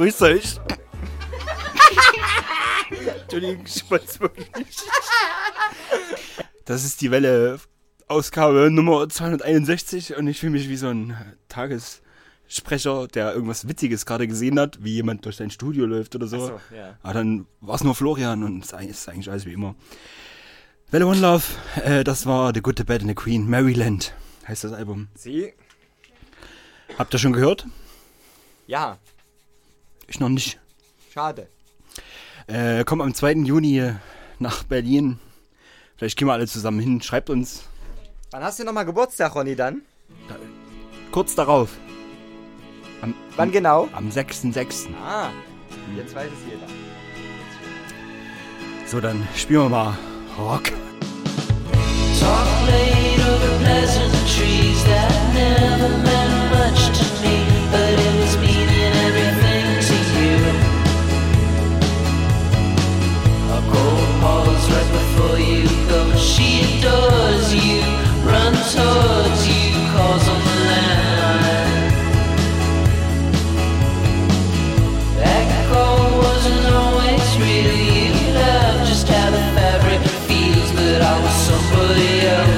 grüßt 0.00 0.22
euch. 0.22 0.58
Entschuldigung, 3.20 3.64
ich 3.66 3.90
wollte 3.90 4.20
wirklich. 4.20 4.66
Das 6.64 6.84
ist 6.84 7.02
die 7.02 7.10
Welle 7.10 7.60
Ausgabe 8.08 8.70
Nummer 8.70 9.06
261 9.06 10.16
und 10.16 10.26
ich 10.26 10.40
fühle 10.40 10.52
mich 10.52 10.70
wie 10.70 10.78
so 10.78 10.88
ein 10.88 11.14
Tagessprecher, 11.48 13.08
der 13.08 13.34
irgendwas 13.34 13.68
Witziges 13.68 14.06
gerade 14.06 14.26
gesehen 14.26 14.58
hat, 14.58 14.82
wie 14.82 14.94
jemand 14.94 15.26
durch 15.26 15.36
sein 15.36 15.50
Studio 15.50 15.84
läuft 15.84 16.14
oder 16.14 16.26
so. 16.26 16.46
So, 16.46 16.60
ja. 16.74 16.96
Aber 17.02 17.12
dann 17.12 17.46
war 17.60 17.74
es 17.74 17.84
nur 17.84 17.94
Florian 17.94 18.42
und 18.42 18.64
es 18.64 18.72
ist 18.72 19.06
eigentlich 19.06 19.30
alles 19.30 19.44
wie 19.44 19.52
immer. 19.52 19.74
Welle 20.90 21.06
One 21.06 21.20
Love, 21.20 21.44
äh, 21.84 22.04
das 22.04 22.24
war 22.24 22.54
The 22.54 22.62
Good, 22.62 22.78
The 22.78 22.84
Bad 22.84 23.02
and 23.02 23.10
The 23.10 23.14
Queen, 23.14 23.50
Maryland 23.50 24.14
heißt 24.48 24.64
das 24.64 24.72
Album. 24.72 25.08
Sie? 25.14 25.52
Habt 26.96 27.12
ihr 27.14 27.18
schon 27.18 27.34
gehört? 27.34 27.66
Ja, 28.66 28.98
Ich 30.10 30.18
noch 30.20 30.28
nicht. 30.28 30.58
schade. 31.14 31.48
Äh, 32.48 32.84
komm 32.84 33.00
am 33.00 33.14
2. 33.14 33.32
Juni 33.44 33.92
nach 34.40 34.64
Berlin. 34.64 35.18
Vielleicht 35.96 36.18
gehen 36.18 36.26
wir 36.26 36.32
alle 36.32 36.46
zusammen 36.48 36.80
hin. 36.80 37.00
Schreibt 37.00 37.30
uns 37.30 37.62
Wann 38.32 38.42
hast 38.42 38.58
du 38.58 38.64
nochmal 38.64 38.84
Geburtstag, 38.84 39.34
Ronny, 39.34 39.54
dann? 39.56 39.82
kurz 41.12 41.34
darauf. 41.34 41.70
Am, 43.02 43.14
Wann 43.36 43.50
genau? 43.52 43.88
am 43.92 44.08
6.6. 44.10 44.88
Ah, 45.04 45.30
jetzt 45.96 46.14
weiß 46.14 46.26
es 46.30 46.50
jeder. 46.52 46.66
So, 48.86 49.00
dann 49.00 49.26
spielen 49.36 49.62
wir 49.62 49.68
mal 49.68 49.98
Rock. 50.38 50.64
Talk 52.20 52.46
played 52.66 53.20
over 53.20 53.58
pleasant 53.64 54.12
trees 54.36 54.84
that 54.84 55.12
never 55.34 55.88
meant 55.88 56.50
much 56.52 56.98
to 56.98 57.04
me, 57.22 57.46
but 57.70 58.09
before 65.20 65.38
you. 65.38 65.68
She 66.18 66.78
adores 66.78 67.54
you, 67.54 67.80
run 68.24 68.52
towards 68.52 69.48
you, 69.48 69.72
calls 69.92 70.28
on 70.28 70.40
the 70.44 70.60
wasn't 76.22 76.66
always 76.74 77.38
real. 77.38 77.74
You 77.74 78.34
love 78.34 78.88
just 78.88 79.08
how 79.08 79.30
the 79.30 79.42
fabric 79.56 80.00
feels, 80.26 80.70
but 80.72 81.02
I 81.02 81.22
was 81.22 81.34
somebody 81.48 82.20
else. 82.26 82.49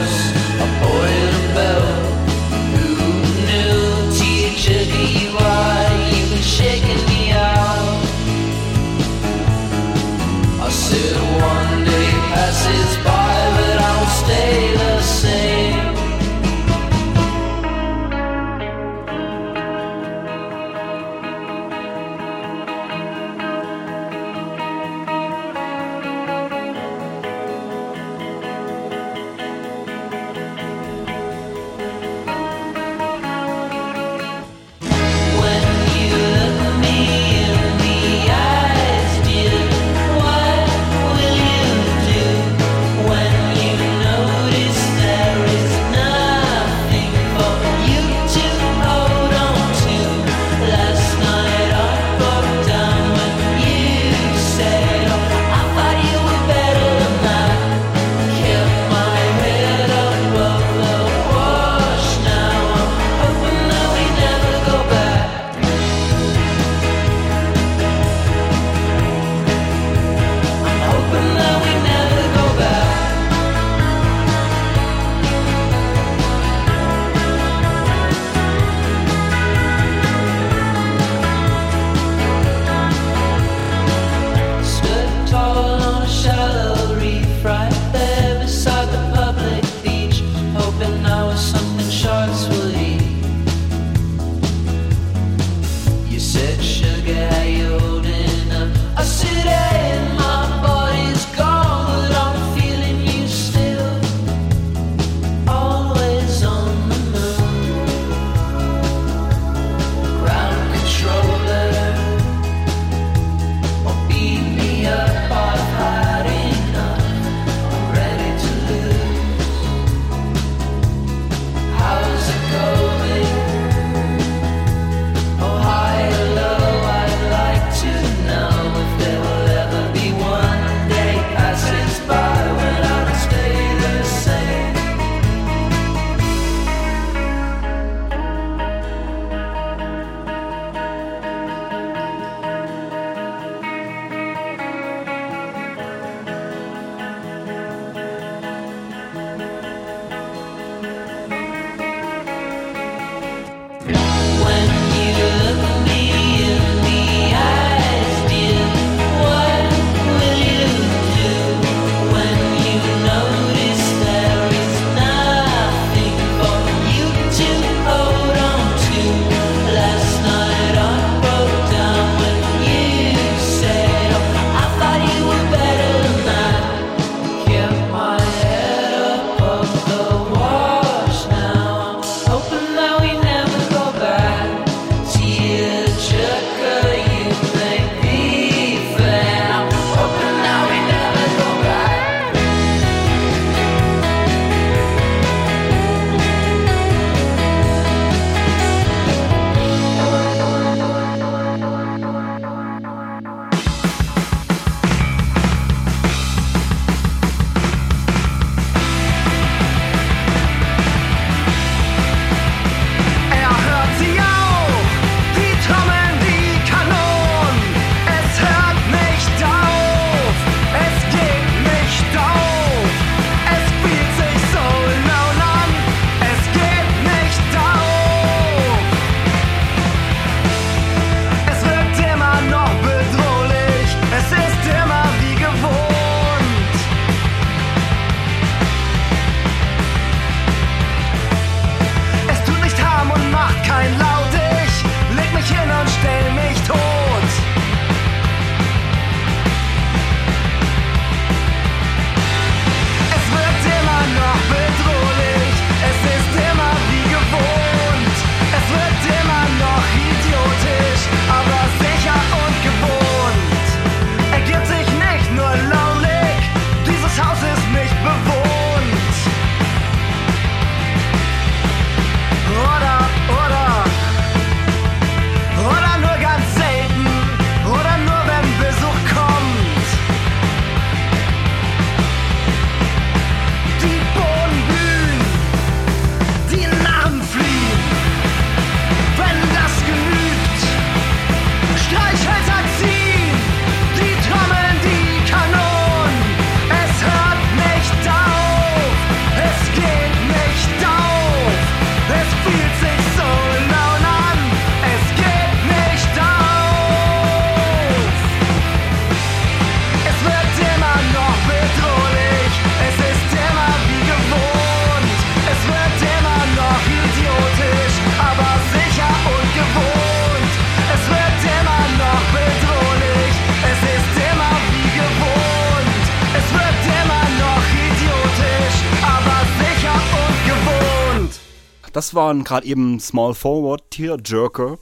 Waren 332.14 332.44
gerade 332.44 332.66
eben 332.66 333.00
Small 333.00 333.34
Forward, 333.34 333.90
Tearjerker. 333.90 334.78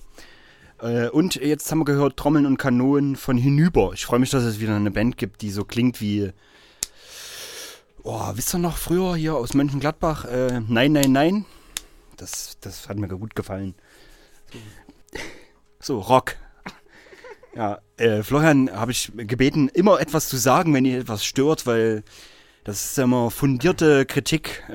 Äh, 0.81 1.09
und 1.09 1.37
jetzt 1.37 1.71
haben 1.71 1.81
wir 1.81 1.85
gehört 1.85 2.17
Trommeln 2.17 2.47
und 2.47 2.57
Kanonen 2.57 3.17
von 3.17 3.37
Hinüber. 3.37 3.93
Ich 3.95 4.07
freue 4.07 4.19
mich, 4.19 4.31
dass 4.31 4.45
es 4.45 4.61
wieder 4.61 4.75
eine 4.75 4.91
Band 4.91 5.17
gibt, 5.17 5.43
die 5.43 5.51
so 5.51 5.65
klingt 5.65 6.01
wie. 6.01 6.33
Oh, 8.03 8.31
wisst 8.35 8.55
ihr 8.55 8.59
noch 8.59 8.79
früher 8.79 9.15
hier 9.17 9.37
aus 9.37 9.55
Mönchengladbach? 9.55 10.25
Äh, 10.25 10.61
nein, 10.69 10.93
nein, 10.93 11.13
nein. 11.13 11.45
Das, 12.17 12.57
das 12.61 12.89
hat 12.89 12.97
mir 12.97 13.09
gut 13.09 13.35
gefallen. 13.35 13.75
So, 15.81 15.99
Rock. 16.01 16.37
Ja, 17.55 17.81
äh, 17.97 18.23
Florian 18.23 18.71
habe 18.71 18.93
ich 18.93 19.11
gebeten, 19.17 19.69
immer 19.69 20.01
etwas 20.01 20.29
zu 20.29 20.37
sagen, 20.37 20.73
wenn 20.73 20.85
ihr 20.85 21.01
etwas 21.01 21.25
stört, 21.25 21.67
weil 21.67 22.05
das 22.65 22.85
ist 22.85 22.99
ja 22.99 23.05
immer 23.05 23.31
fundierte 23.31 24.05
Kritik, 24.07 24.63
äh, 24.69 24.73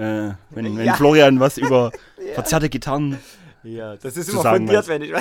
wenn, 0.50 0.78
wenn 0.78 0.86
Ja. 0.86 0.94
Florian 0.96 1.40
was 1.40 1.58
über 1.58 1.92
verzerrte 2.34 2.70
Gitarren. 2.70 3.20
Ja, 3.64 3.96
das 3.96 4.16
ist 4.18 4.30
immer 4.30 4.44
fundiert, 4.44 4.78
weiß. 4.84 4.88
wenn 4.90 5.02
ich. 5.02 5.10
ja. 5.10 5.20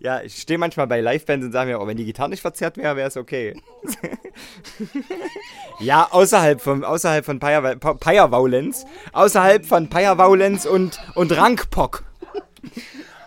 ja, 0.00 0.22
ich 0.22 0.36
stehe 0.40 0.58
manchmal 0.58 0.86
bei 0.88 1.00
Livebands 1.00 1.46
und 1.46 1.52
sage 1.52 1.70
mir, 1.70 1.80
oh, 1.80 1.86
wenn 1.86 1.96
die 1.96 2.04
Gitarre 2.04 2.28
nicht 2.30 2.40
verzerrt 2.40 2.76
wäre, 2.76 2.96
wäre 2.96 3.06
es 3.08 3.16
okay. 3.16 3.54
ja, 5.80 6.08
außerhalb 6.10 6.60
von, 6.60 6.84
außerhalb 6.84 7.24
von 7.24 7.38
Paya- 7.38 7.76
Pa- 7.76 7.94
Paya-Vaulenz, 7.94 8.84
außerhalb 9.12 9.64
von 9.66 9.88
Paya-Vaulenz 9.88 10.66
und, 10.66 10.98
und 11.14 11.36
Rankpock. 11.36 12.02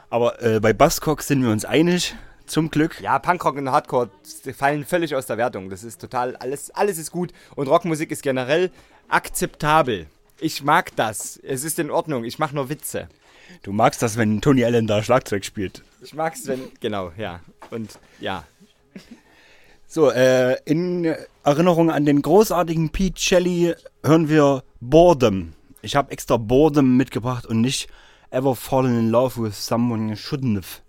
Aber 0.10 0.42
äh, 0.44 0.60
bei 0.60 0.74
Buzzcock 0.74 1.22
sind 1.22 1.42
wir 1.44 1.51
uns 1.51 1.66
einig, 1.66 2.16
zum 2.50 2.70
Glück. 2.70 3.00
Ja, 3.01 3.20
Punkrock 3.20 3.58
und 3.58 3.72
Hardcore 3.72 4.10
fallen 4.56 4.86
völlig 4.86 5.15
aus 5.15 5.25
der 5.25 5.38
Wertung. 5.38 5.70
Das 5.70 5.84
ist 5.84 6.01
total, 6.01 6.36
alles, 6.38 6.72
alles 6.72 6.98
ist 6.98 7.12
gut. 7.12 7.32
Und 7.56 7.68
Rockmusik 7.68 8.12
ist 8.12 8.24
generell 8.24 8.72
akzeptabel. 9.08 10.08
Ich 10.39 10.63
mag 10.63 10.96
das. 10.96 11.38
Es 11.38 11.63
ist 11.63 11.79
in 11.79 11.91
Ordnung. 11.91 12.24
Ich 12.24 12.39
mache 12.39 12.56
nur 12.56 12.70
Witze. 12.70 13.10
Du 13.63 13.72
magst 13.72 14.01
das, 14.01 14.18
wenn 14.18 14.41
Tony 14.41 14.63
Allen 14.63 14.88
da 14.88 15.03
Schlagzeug 15.03 15.44
spielt. 15.44 15.84
Ich 16.01 16.13
mag's, 16.13 16.48
wenn. 16.48 16.72
Genau, 16.79 17.12
ja. 17.18 17.41
Und 17.72 18.00
ja. 18.20 18.46
So, 19.88 20.12
äh, 20.12 20.58
in 20.65 21.15
Erinnerung 21.44 21.89
an 21.89 22.06
den 22.06 22.22
großartigen 22.22 22.89
Pete 22.91 23.20
Shelley 23.20 23.75
hören 24.03 24.29
wir 24.29 24.63
Boredom. 24.79 25.53
Ich 25.82 25.96
habe 25.96 26.12
extra 26.12 26.38
Boredom 26.38 26.96
mitgebracht 26.96 27.46
und 27.46 27.62
nicht 27.62 27.89
Ever 28.29 28.56
Fallen 28.56 29.00
in 29.00 29.10
Love 29.10 29.44
with 29.44 29.65
Someone 29.65 30.10
You 30.10 30.15
Shouldn't 30.15 30.58
have. 30.58 30.82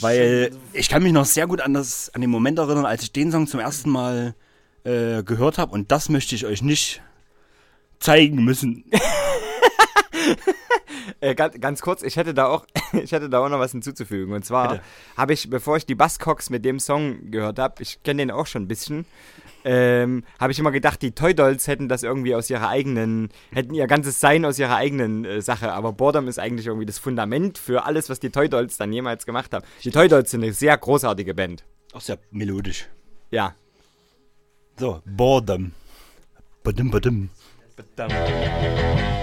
Weil 0.00 0.50
ich 0.72 0.88
kann 0.88 1.02
mich 1.02 1.12
noch 1.12 1.24
sehr 1.24 1.46
gut 1.46 1.60
an, 1.60 1.74
das, 1.74 2.10
an 2.14 2.20
den 2.20 2.30
Moment 2.30 2.58
erinnern, 2.58 2.86
als 2.86 3.02
ich 3.02 3.12
den 3.12 3.30
Song 3.30 3.46
zum 3.46 3.60
ersten 3.60 3.90
Mal 3.90 4.34
äh, 4.84 5.22
gehört 5.22 5.58
habe 5.58 5.72
und 5.72 5.90
das 5.92 6.08
möchte 6.08 6.34
ich 6.34 6.46
euch 6.46 6.62
nicht 6.62 7.02
zeigen 7.98 8.44
müssen. 8.44 8.84
Äh, 11.20 11.34
ganz, 11.34 11.58
ganz 11.58 11.80
kurz, 11.80 12.02
ich 12.02 12.16
hätte 12.16 12.34
da 12.34 12.46
auch, 12.46 12.66
ich 12.92 13.12
hätte 13.12 13.30
da 13.30 13.38
auch 13.38 13.48
noch 13.48 13.58
was 13.58 13.72
hinzuzufügen. 13.72 14.34
Und 14.34 14.44
zwar 14.44 14.80
habe 15.16 15.32
ich, 15.32 15.48
bevor 15.48 15.76
ich 15.78 15.86
die 15.86 15.94
Buzzcocks 15.94 16.50
mit 16.50 16.64
dem 16.64 16.78
Song 16.78 17.30
gehört 17.30 17.58
habe, 17.58 17.82
ich 17.82 18.02
kenne 18.02 18.22
den 18.22 18.30
auch 18.30 18.46
schon 18.46 18.64
ein 18.64 18.68
bisschen, 18.68 19.06
ähm, 19.64 20.24
habe 20.38 20.52
ich 20.52 20.58
immer 20.58 20.70
gedacht, 20.70 21.02
die 21.02 21.12
Toy 21.12 21.34
Dolls 21.34 21.66
hätten 21.66 21.88
das 21.88 22.02
irgendwie 22.02 22.34
aus 22.34 22.50
ihrer 22.50 22.68
eigenen, 22.68 23.30
hätten 23.52 23.74
ihr 23.74 23.86
ganzes 23.86 24.20
Sein 24.20 24.44
aus 24.44 24.58
ihrer 24.58 24.76
eigenen 24.76 25.24
äh, 25.24 25.40
Sache. 25.40 25.72
Aber 25.72 25.92
Boredom 25.92 26.28
ist 26.28 26.38
eigentlich 26.38 26.66
irgendwie 26.66 26.86
das 26.86 26.98
Fundament 26.98 27.58
für 27.58 27.84
alles, 27.84 28.10
was 28.10 28.20
die 28.20 28.30
Toy 28.30 28.48
Dolls 28.48 28.76
dann 28.76 28.92
jemals 28.92 29.26
gemacht 29.26 29.52
haben. 29.52 29.64
Die 29.82 29.90
Toy 29.90 30.08
Dolls 30.08 30.30
sind 30.30 30.42
eine 30.42 30.52
sehr 30.52 30.76
großartige 30.76 31.34
Band. 31.34 31.64
Auch 31.92 32.00
sehr 32.00 32.18
melodisch. 32.30 32.88
Ja. 33.30 33.54
So, 34.78 35.00
Boredom. 35.04 35.72
Badum, 36.62 36.90
badum. 36.90 37.30
Yeah, 37.98 39.13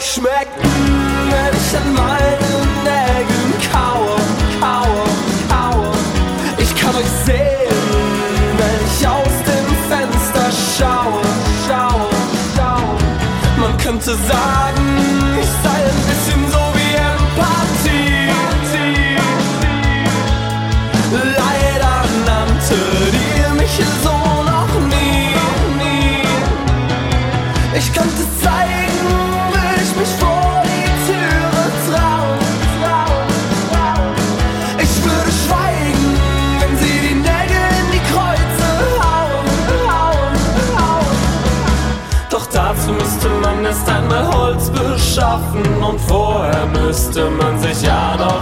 euch 0.00 0.14
schmeckt, 0.14 0.56
wenn 0.56 1.54
ich 1.60 1.76
an 1.76 1.92
meinen 1.94 2.68
Nägeln 2.84 3.54
kaue, 3.72 4.16
kaue, 4.60 5.04
kaue. 5.48 5.92
Ich 6.58 6.74
kann 6.74 6.94
euch 6.96 7.12
sehen, 7.26 7.76
wenn 8.56 8.80
ich 8.86 9.06
aus 9.06 9.36
dem 9.50 9.66
Fenster 9.88 10.50
schaue, 10.78 11.22
schaue, 11.66 12.10
schaue. 12.56 12.98
Man 13.58 13.76
könnte 13.78 14.14
sagen, 14.14 15.36
ich 15.40 15.48
sage 15.62 15.69
schaffen. 45.14 45.62
Und 45.82 46.00
vorher 46.00 46.66
müsste 46.66 47.30
man 47.30 47.58
sich 47.58 47.82
ja 47.82 48.16
noch 48.16 48.39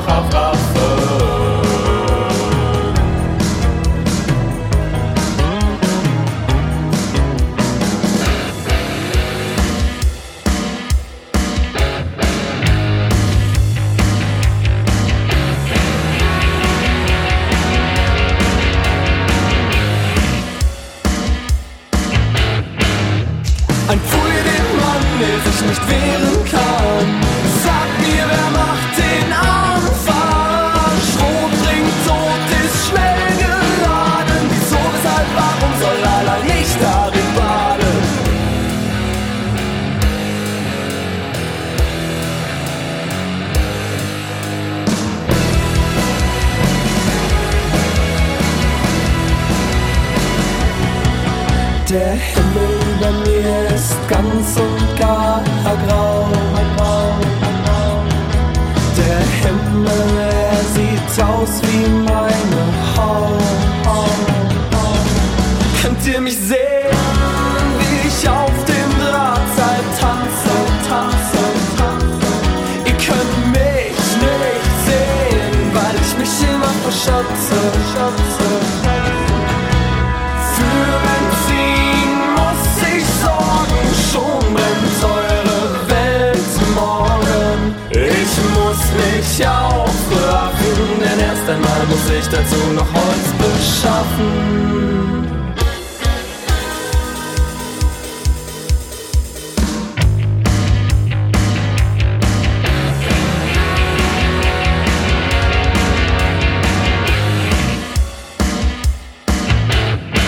sich 92.09 92.27
dazu 92.29 92.57
noch 92.75 92.91
Holz 92.95 93.29
beschaffen. 93.39 94.49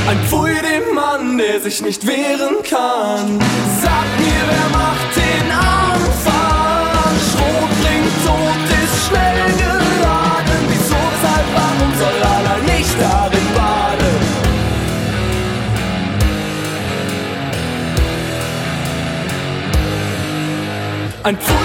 Ein 0.07 0.19
Pfui 0.27 0.51
dem 0.61 0.95
Mann, 0.95 1.39
der 1.39 1.61
sich 1.61 1.81
nicht 1.81 2.07
wehren 2.07 2.63
kann. 2.69 3.40
Ein 21.31 21.60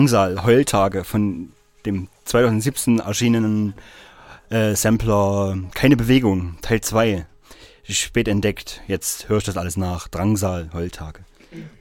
Drangsal, 0.00 0.44
Heultage 0.44 1.04
von 1.04 1.50
dem 1.84 2.08
2017 2.24 3.00
erschienenen 3.00 3.74
äh, 4.48 4.74
Sampler 4.74 5.58
Keine 5.74 5.98
Bewegung, 5.98 6.56
Teil 6.62 6.80
2. 6.80 7.26
Spät 7.82 8.26
entdeckt. 8.26 8.80
Jetzt 8.86 9.28
höre 9.28 9.36
ich 9.36 9.44
das 9.44 9.58
alles 9.58 9.76
nach. 9.76 10.08
Drangsal, 10.08 10.70
Heultage. 10.72 11.26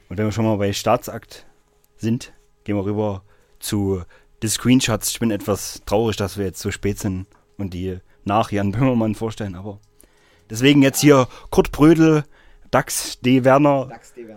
Und 0.09 0.17
wenn 0.17 0.25
wir 0.25 0.33
schon 0.33 0.43
mal 0.43 0.57
bei 0.57 0.73
Staatsakt 0.73 1.45
sind, 1.95 2.33
gehen 2.65 2.75
wir 2.75 2.83
rüber 2.83 3.23
zu 3.61 4.03
den 4.43 4.49
Screenshots. 4.49 5.11
Ich 5.11 5.19
bin 5.21 5.31
etwas 5.31 5.81
traurig, 5.85 6.17
dass 6.17 6.37
wir 6.37 6.43
jetzt 6.43 6.59
so 6.59 6.71
spät 6.71 6.99
sind 6.99 7.25
und 7.57 7.73
die 7.73 7.99
nach 8.25 8.51
Jan 8.51 8.73
Böhmermann 8.73 9.15
vorstellen, 9.15 9.55
aber 9.55 9.79
deswegen 10.49 10.81
jetzt 10.81 10.99
hier 10.99 11.29
Kurt 11.51 11.71
Brödel, 11.71 12.25
Dax 12.69 13.21
D. 13.21 13.45
Werner, 13.45 13.89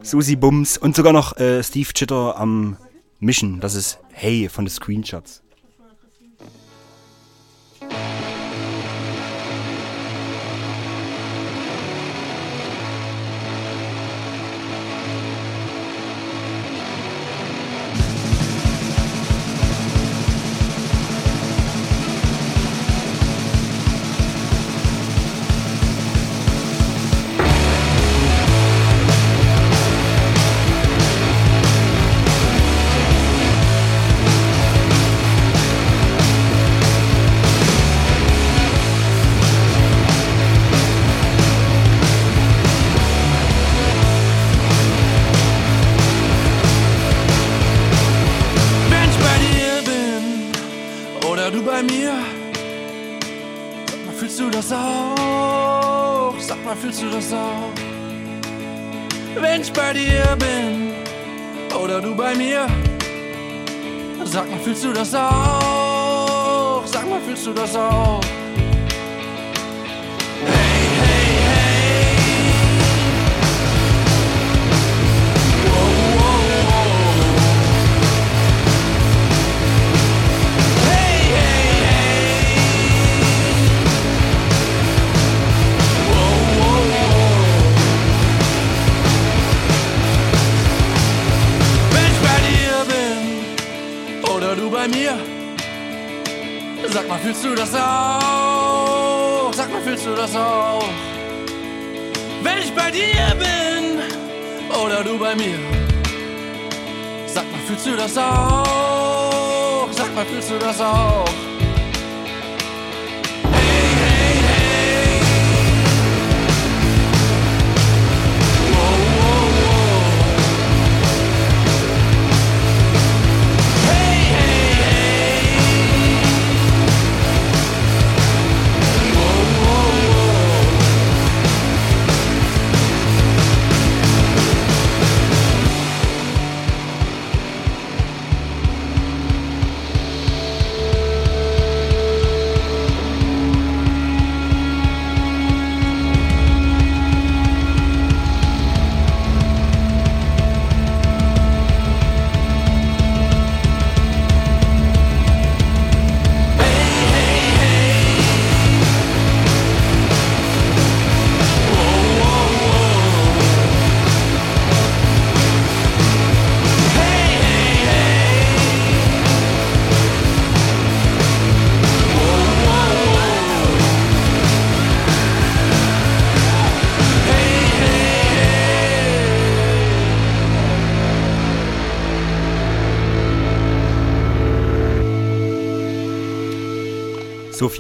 Susi 0.02 0.36
Bums 0.36 0.78
und 0.78 0.94
sogar 0.94 1.12
noch 1.12 1.36
äh, 1.38 1.64
Steve 1.64 1.92
Chitter 1.92 2.38
am 2.38 2.76
Mischen. 3.22 3.60
Das 3.60 3.76
ist 3.76 4.00
Hey 4.10 4.48
von 4.48 4.64
den 4.64 4.70
Screenshots. 4.70 5.41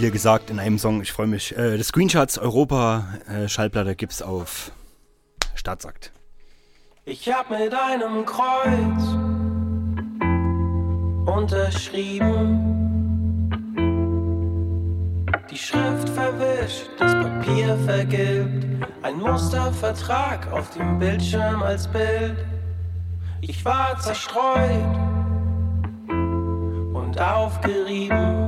viel 0.02 0.10
gesagt 0.10 0.50
in 0.50 0.58
einem 0.58 0.80
Song. 0.80 1.00
Ich 1.00 1.12
freue 1.12 1.28
mich. 1.28 1.56
Äh, 1.56 1.78
das 1.78 1.86
Screenshots 1.86 2.36
Europa 2.36 3.06
äh, 3.28 3.46
Schallplatte 3.46 3.94
gibt's 3.94 4.20
auf 4.20 4.72
Staatsakt. 5.54 6.10
Ich 7.04 7.32
hab 7.32 7.50
mit 7.50 7.72
einem 7.72 8.26
Kreuz 8.26 9.00
unterschrieben. 11.24 12.68
Die 15.48 15.56
Schrift 15.56 16.08
verwischt, 16.08 16.88
das 16.98 17.12
Papier 17.12 17.76
vergilbt. 17.86 18.66
Ein 19.02 19.20
Mustervertrag 19.20 20.50
auf 20.50 20.70
dem 20.70 20.98
Bildschirm 20.98 21.62
als 21.62 21.86
Bild. 21.86 22.44
Ich 23.40 23.64
war 23.64 23.96
zerstreut 24.00 24.98
und 26.92 27.20
aufgerieben. 27.20 28.41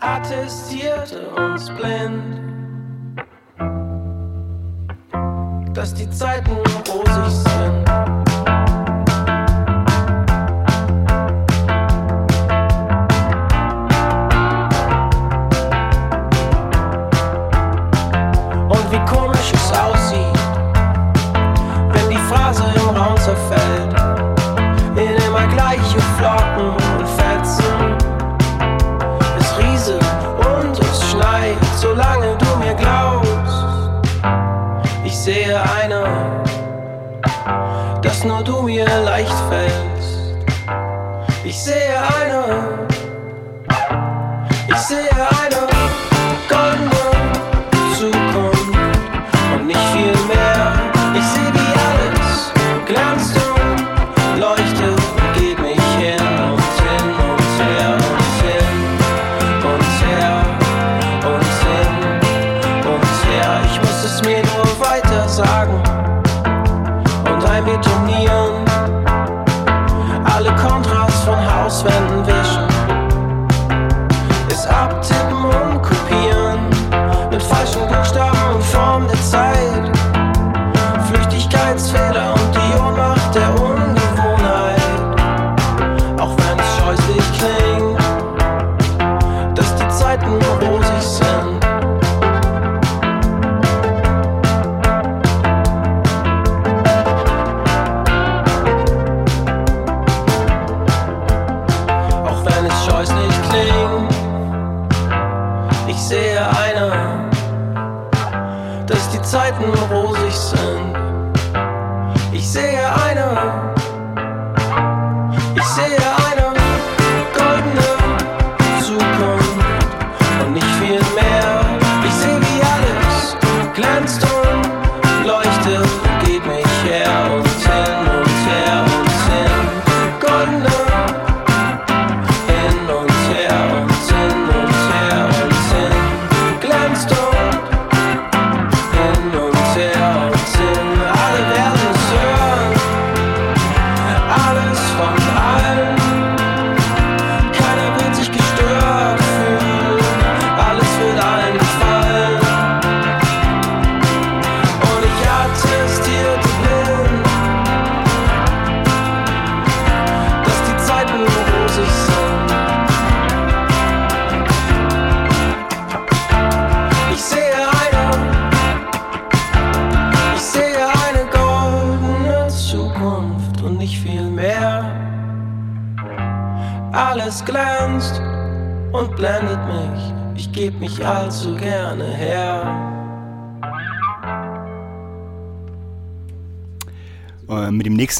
attestierte 0.00 1.28
uns 1.30 1.70
blind, 1.70 2.40
dass 5.74 5.94
die 5.94 6.08
Zeiten 6.10 6.50
rosig 6.50 7.30
sind. 7.30 7.87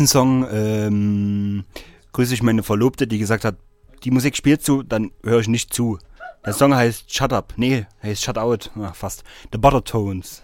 Song 0.09 0.47
ähm, 0.51 1.65
grüße 2.13 2.35
ich 2.35 2.43
meine 2.43 2.63
Verlobte, 2.63 3.07
die 3.07 3.19
gesagt 3.19 3.45
hat, 3.45 3.57
die 4.05 4.11
Musik 4.11 4.37
spielst 4.37 4.67
du, 4.69 4.83
dann 4.83 5.11
höre 5.23 5.41
ich 5.41 5.49
nicht 5.49 5.73
zu. 5.73 5.99
Der 6.45 6.53
Song 6.55 6.75
heißt 6.75 7.13
Shut 7.13 7.33
Up. 7.33 7.53
Nee, 7.57 7.87
heißt 8.03 8.23
Shut 8.23 8.39
Out. 8.39 8.71
Ach, 8.81 8.95
fast. 8.95 9.23
The 9.53 9.59
Butter 9.59 9.85
Tones. 9.85 10.43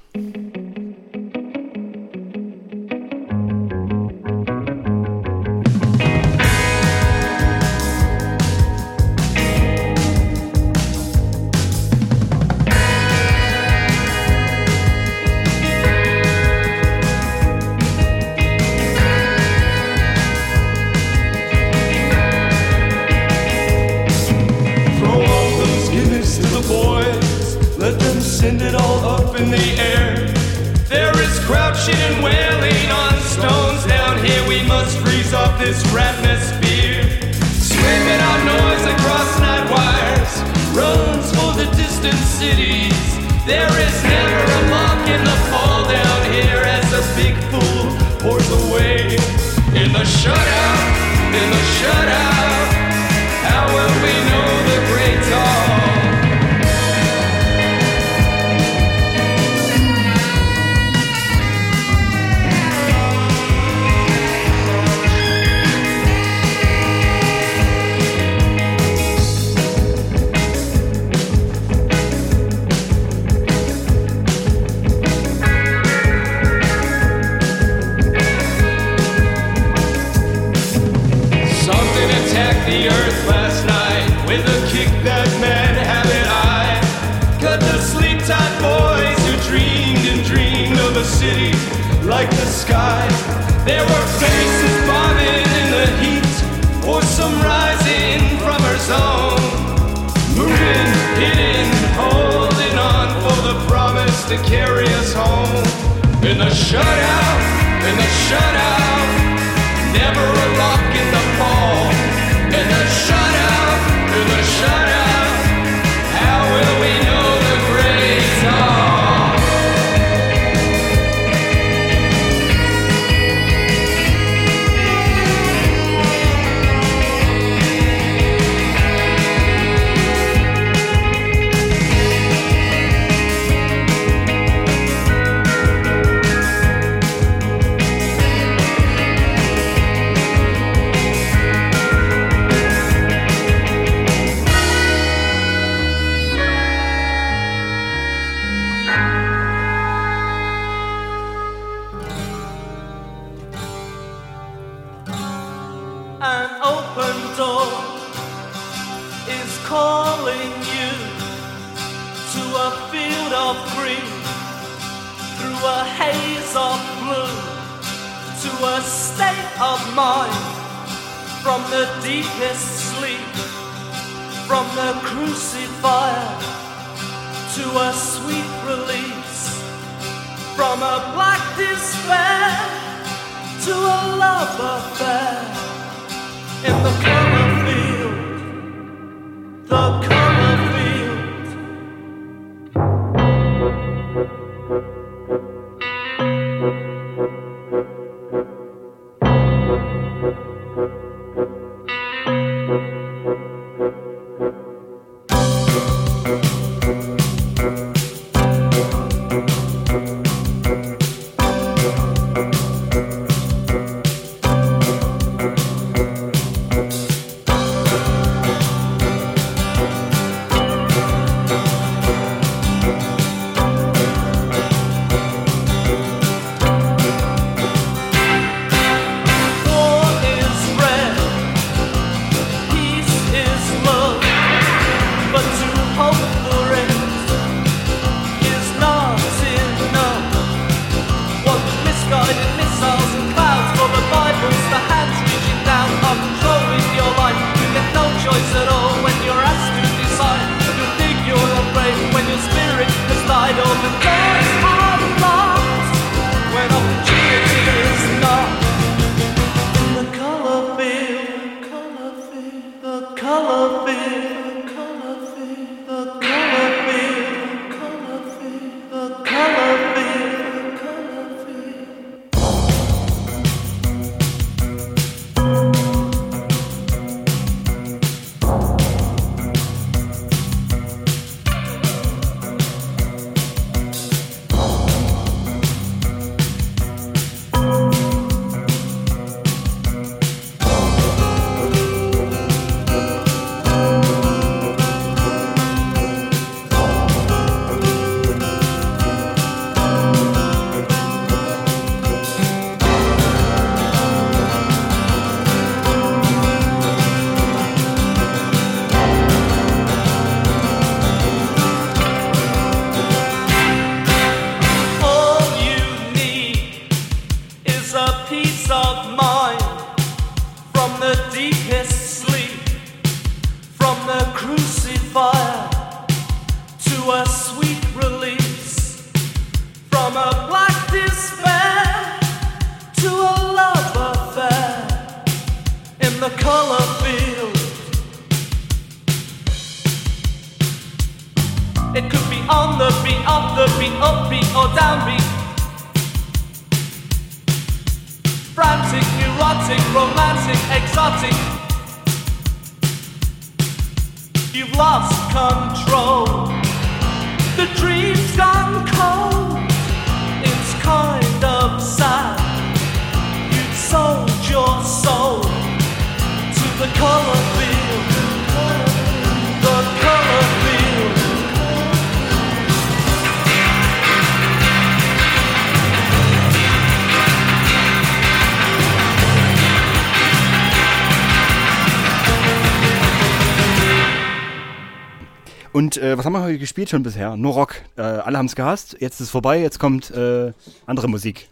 Äh, 386.04 386.18
was 386.18 386.24
haben 386.24 386.32
wir 386.34 386.42
heute 386.42 386.58
gespielt 386.58 386.90
schon 386.90 387.02
bisher? 387.02 387.36
Nur 387.36 387.54
Rock. 387.54 387.76
Äh, 387.96 388.02
alle 388.02 388.38
haben 388.38 388.46
es 388.46 388.54
gehasst. 388.54 388.96
Jetzt 389.00 389.14
ist 389.14 389.20
es 389.26 389.30
vorbei. 389.30 389.60
Jetzt 389.60 389.78
kommt 389.78 390.10
äh, 390.10 390.52
andere 390.86 391.08
Musik. 391.08 391.48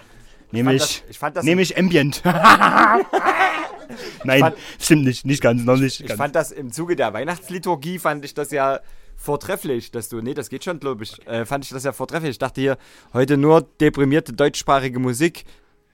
Nämlich, 0.51 0.83
das- 0.83 1.03
ich 1.11 1.19
fand 1.19 1.37
das- 1.37 1.45
nämlich 1.45 1.79
Ambient. 1.79 2.23
Nein, 4.25 4.41
fand- 4.41 4.57
stimmt 4.79 5.05
nicht, 5.05 5.27
nicht 5.27 5.43
ganz, 5.43 5.65
noch 5.65 5.77
nicht 5.77 6.01
Ich 6.01 6.07
ganz. 6.07 6.19
fand 6.19 6.35
das 6.35 6.53
im 6.53 6.73
Zuge 6.73 6.97
der 6.97 7.13
Weihnachtsliturgie, 7.13 7.99
fand 7.99 8.25
ich 8.25 8.35
das 8.35 8.51
ja 8.51 8.81
vortrefflich, 9.17 9.91
dass 9.91 10.09
du, 10.09 10.21
nee, 10.21 10.35
das 10.35 10.49
geht 10.49 10.65
schon, 10.65 10.81
glaube 10.81 11.05
ich, 11.05 11.25
äh, 11.27 11.45
fand 11.45 11.65
ich 11.65 11.71
das 11.71 11.85
ja 11.85 11.93
vortrefflich. 11.93 12.31
Ich 12.33 12.39
dachte 12.39 12.61
hier, 12.61 12.79
heute 13.13 13.37
nur 13.37 13.63
deprimierte 13.81 14.33
deutschsprachige 14.33 14.99
Musik, 14.99 15.45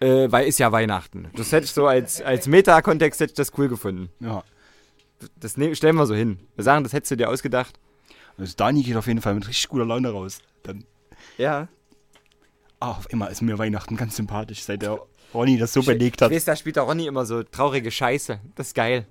äh, 0.00 0.30
weil 0.30 0.46
ist 0.46 0.59
ja 0.59 0.70
Weihnachten. 0.72 1.28
Das 1.36 1.52
hätte 1.52 1.64
ich 1.64 1.72
so 1.72 1.86
als, 1.86 2.22
als 2.22 2.46
Meta-Kontext 2.46 3.20
hätte 3.20 3.32
ich 3.32 3.36
das 3.36 3.52
cool 3.59 3.68
gefunden. 3.68 4.09
ja. 4.20 4.42
Das 5.40 5.56
ne 5.56 5.74
stellen 5.74 5.96
wir 5.96 6.06
so 6.06 6.14
hin. 6.14 6.38
Wir 6.54 6.62
sagen, 6.62 6.84
das 6.84 6.92
hättest 6.92 7.11
du 7.11 7.16
dir 7.16 7.28
ausgedacht. 7.28 7.76
Also 8.39 8.55
Dani 8.57 8.82
geht 8.82 8.97
auf 8.97 9.07
jeden 9.07 9.20
Fall 9.20 9.34
mit 9.34 9.47
richtig 9.49 9.68
guter 9.68 9.84
Laune 9.84 10.11
raus. 10.11 10.39
Dann, 10.62 10.84
Ja. 11.36 11.68
ah, 12.80 12.93
auf 12.93 13.11
einmal 13.12 13.30
ist 13.32 13.43
mir 13.43 13.59
Weihnachten 13.59 13.97
ganz 13.97 14.16
sympathisch, 14.16 14.62
seit 14.62 14.82
der 14.82 15.01
Ronny 15.34 15.59
das 15.59 15.72
so 15.72 15.82
belegt 15.82 16.22
hat. 16.22 16.30
Ich 16.30 16.36
weiß, 16.36 16.45
da 16.45 16.57
spielt 16.57 16.76
der 16.76 16.84
Ronny 16.84 17.07
immer 17.07 17.26
so 17.26 17.43
traurige 17.43 17.91
Scheiße. 17.91 18.41
Das 18.55 18.68
ist 18.68 18.74
geil. 18.74 19.07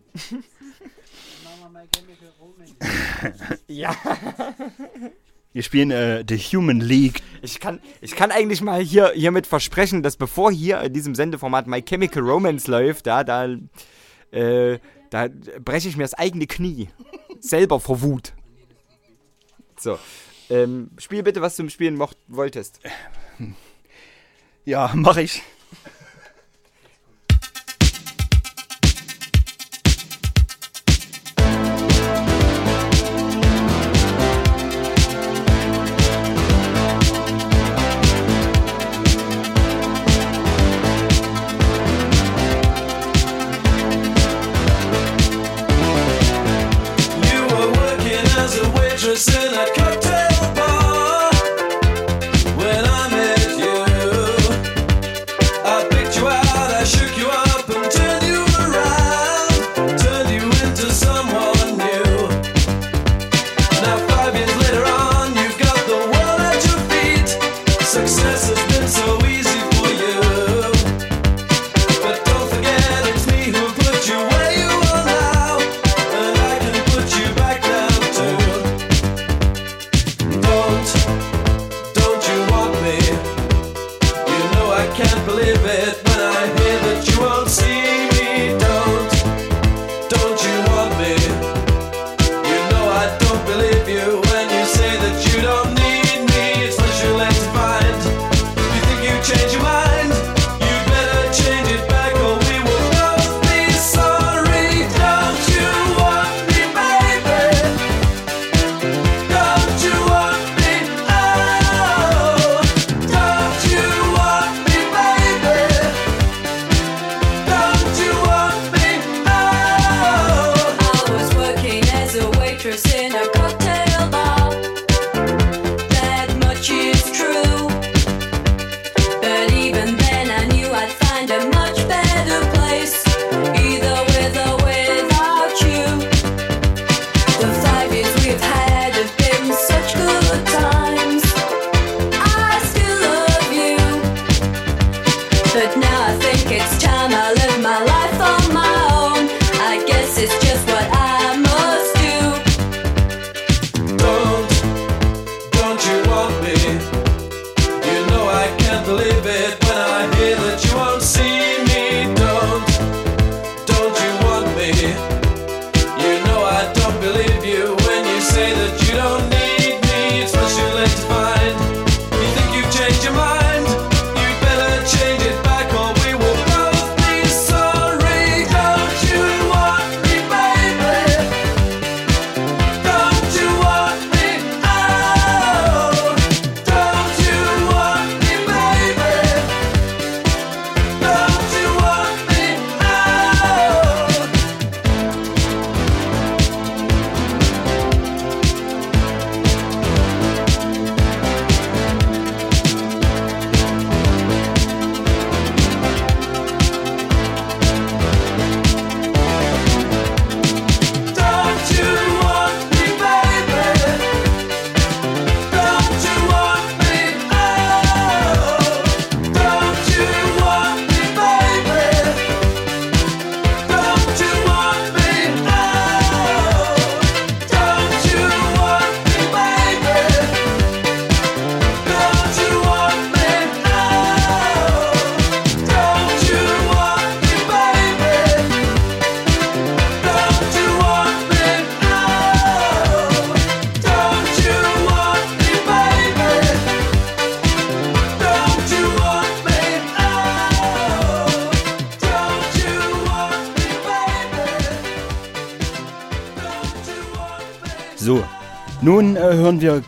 ja. 3.67 3.95
Wir 5.53 5.63
spielen 5.63 5.91
äh, 5.91 6.23
The 6.28 6.38
Human 6.38 6.80
League. 6.80 7.21
Ich 7.41 7.59
kann, 7.59 7.80
ich 8.01 8.15
kann 8.15 8.32
eigentlich 8.32 8.61
mal 8.61 8.82
hier, 8.82 9.11
hiermit 9.13 9.47
versprechen, 9.47 10.03
dass 10.03 10.15
bevor 10.17 10.51
hier 10.51 10.82
in 10.82 10.93
diesem 10.93 11.15
Sendeformat 11.15 11.67
My 11.67 11.82
Chemical 11.82 12.23
Romance 12.23 12.69
läuft, 12.69 13.07
da, 13.07 13.23
da, 13.23 13.47
äh, 14.32 14.80
da 15.09 15.28
breche 15.63 15.89
ich 15.89 15.97
mir 15.97 16.03
das 16.03 16.13
eigene 16.13 16.47
Knie. 16.47 16.89
Selber 17.39 17.80
vor 17.80 18.01
Wut. 18.01 18.34
So. 19.80 19.99
Ähm, 20.49 20.91
spiel 20.97 21.23
bitte, 21.23 21.41
was 21.41 21.55
du 21.55 21.63
im 21.63 21.69
Spielen 21.69 21.95
mocht, 21.95 22.17
wolltest. 22.28 22.80
Ja, 24.65 24.91
mach 24.95 25.17
ich. 25.17 25.43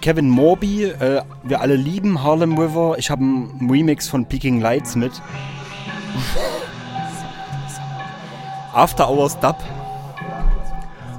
Kevin 0.02 0.30
Morby. 0.30 0.86
Äh, 0.86 1.22
wir 1.44 1.62
alle 1.62 1.76
lieben 1.76 2.24
Harlem 2.24 2.58
River. 2.58 2.96
Ich 2.98 3.10
habe 3.10 3.22
einen 3.22 3.70
Remix 3.70 4.08
von 4.08 4.26
Peking 4.26 4.62
Lights 4.62 4.96
mit. 4.96 5.12
After 8.74 9.10
Hours 9.10 9.40
Dub. 9.40 9.58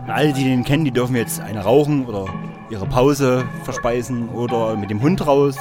Und 0.04 0.10
alle, 0.10 0.32
die 0.32 0.44
den 0.44 0.64
kennen, 0.64 0.84
die 0.84 0.90
dürfen 0.90 1.14
jetzt 1.16 1.40
eine 1.40 1.60
rauchen 1.60 2.06
oder 2.06 2.26
ihre 2.70 2.86
Pause 2.86 3.44
verspeisen 3.64 4.28
oder 4.30 4.76
mit 4.76 4.90
dem 4.90 5.02
Hund 5.02 5.26
raus. 5.26 5.56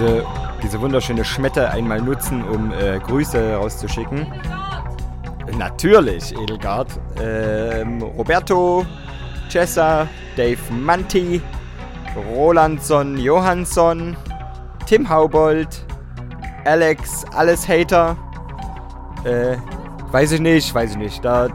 Diese, 0.00 0.24
diese 0.62 0.80
wunderschöne 0.80 1.24
Schmette 1.24 1.70
einmal 1.70 2.00
nutzen, 2.00 2.42
um 2.44 2.72
äh, 2.72 2.98
Grüße 2.98 3.56
rauszuschicken. 3.56 4.26
Natürlich, 5.58 6.34
Edelgard. 6.36 6.88
Ähm, 7.20 8.00
Roberto, 8.02 8.86
Cessa, 9.50 10.06
Dave 10.36 10.58
Manti, 10.70 11.42
Rolandson 12.34 13.18
Johansson, 13.18 14.16
Tim 14.86 15.08
Haubold, 15.08 15.84
Alex, 16.64 17.24
alles 17.34 17.68
Hater. 17.68 18.16
Äh, 19.24 19.56
weiß 20.12 20.32
ich 20.32 20.40
nicht, 20.40 20.74
weiß 20.74 20.92
ich 20.92 20.96
nicht. 20.96 21.24
Da 21.24 21.48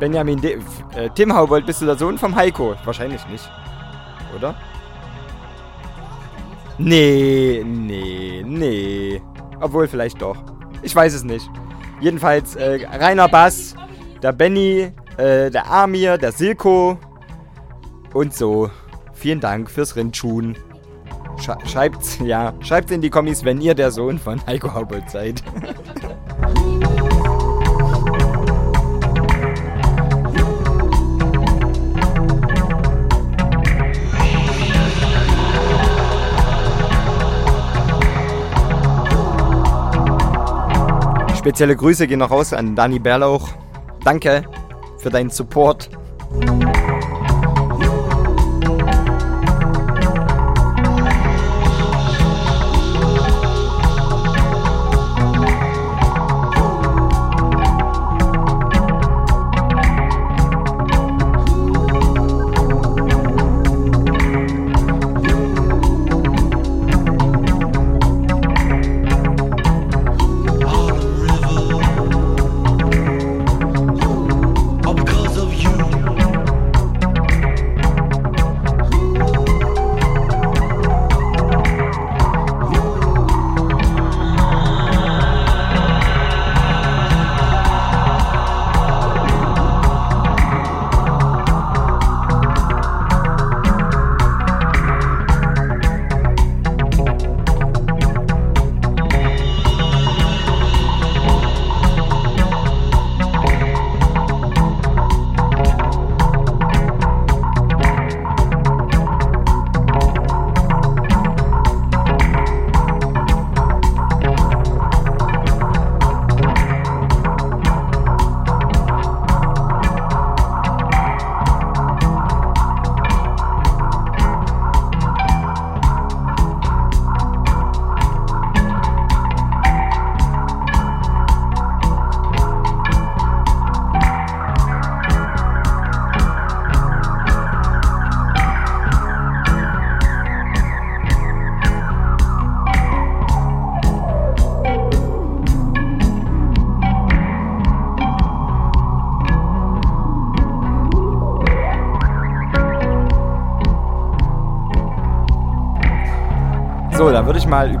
Benjamin 0.00 0.40
De 0.40 0.58
äh, 0.96 1.10
Tim 1.14 1.32
Haubold, 1.34 1.66
bist 1.66 1.80
du 1.80 1.86
der 1.86 1.96
Sohn 1.96 2.18
vom 2.18 2.34
Heiko? 2.34 2.74
Wahrscheinlich 2.84 3.24
nicht. 3.28 3.48
Oder? 4.36 4.56
Nee, 6.78 7.62
nee, 7.64 8.42
nee. 8.44 9.22
Obwohl, 9.60 9.86
vielleicht 9.88 10.20
doch. 10.20 10.36
Ich 10.82 10.94
weiß 10.94 11.14
es 11.14 11.24
nicht. 11.24 11.48
Jedenfalls, 12.00 12.56
äh, 12.56 12.86
Rainer 12.92 13.28
Bass, 13.28 13.74
der 14.22 14.32
Benny, 14.32 14.92
äh, 15.16 15.50
der 15.50 15.70
Amir, 15.70 16.18
der 16.18 16.32
Silko 16.32 16.98
und 18.12 18.34
so. 18.34 18.70
Vielen 19.12 19.40
Dank 19.40 19.70
fürs 19.70 19.96
Rindschuhen. 19.96 20.56
Sch 21.38 21.50
schreibt's, 21.66 22.18
ja, 22.24 22.52
schreibt's 22.60 22.92
in 22.92 23.00
die 23.00 23.10
Kommis, 23.10 23.44
wenn 23.44 23.60
ihr 23.60 23.74
der 23.74 23.90
Sohn 23.90 24.18
von 24.18 24.44
Heiko 24.46 24.72
Haubold 24.74 25.08
seid. 25.10 25.42
Spezielle 41.44 41.76
Grüße 41.76 42.06
gehen 42.06 42.20
noch 42.20 42.30
raus 42.30 42.54
an 42.54 42.74
Dani 42.74 42.98
Berlauch. 42.98 43.50
Danke 44.02 44.44
für 44.96 45.10
deinen 45.10 45.28
Support. 45.28 45.90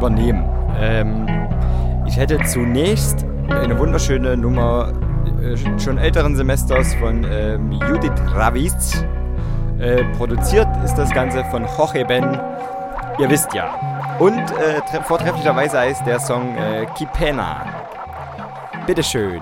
Übernehmen. 0.04 0.44
Ähm, 0.78 1.26
ich 2.06 2.16
hätte 2.18 2.38
zunächst 2.44 3.24
eine 3.48 3.78
wunderschöne 3.78 4.36
Nummer 4.36 4.92
äh, 5.42 5.56
schon 5.80 5.96
älteren 5.96 6.36
Semesters 6.36 6.94
von 6.96 7.24
ähm, 7.30 7.72
Judith 7.88 8.12
Ravis. 8.34 9.04
Äh, 9.78 10.04
produziert 10.16 10.68
ist 10.84 10.94
das 10.96 11.10
Ganze 11.10 11.42
von 11.44 11.64
Jorge 11.78 12.04
Ben. 12.04 12.38
Ihr 13.18 13.30
wisst 13.30 13.54
ja. 13.54 13.74
Und 14.18 14.38
äh, 14.38 14.80
tre- 14.90 15.02
vortrefflicherweise 15.02 15.78
heißt 15.78 16.06
der 16.06 16.20
Song 16.20 16.54
äh, 16.56 16.86
Kipena. 16.96 17.64
Bitteschön. 18.86 19.40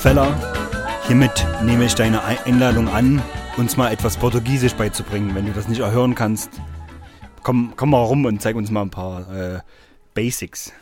Treefeller, 0.00 0.34
hiermit 1.06 1.46
nehme 1.62 1.84
ich 1.84 1.94
deine 1.94 2.24
Einladung 2.24 2.88
an, 2.88 3.20
uns 3.58 3.76
mal 3.76 3.92
etwas 3.92 4.16
Portugiesisch 4.16 4.72
beizubringen. 4.72 5.34
Wenn 5.34 5.44
du 5.44 5.52
das 5.52 5.68
nicht 5.68 5.80
erhören 5.80 6.14
kannst, 6.14 6.48
komm, 7.42 7.74
komm 7.76 7.90
mal 7.90 8.02
rum 8.04 8.24
und 8.24 8.40
zeig 8.40 8.56
uns 8.56 8.70
mal 8.70 8.80
ein 8.80 8.90
paar 8.90 9.30
äh, 9.30 9.60
Basics. 10.14 10.72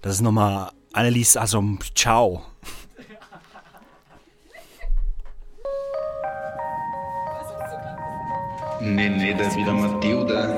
Das 0.00 0.14
ist 0.14 0.22
nochmal 0.22 0.70
Annelies 0.94 1.36
Assom 1.36 1.78
Ciao. 1.94 2.42
Nenê 8.80 9.34
da 9.34 9.54
Vila 9.54 9.74
Matilda. 9.74 10.48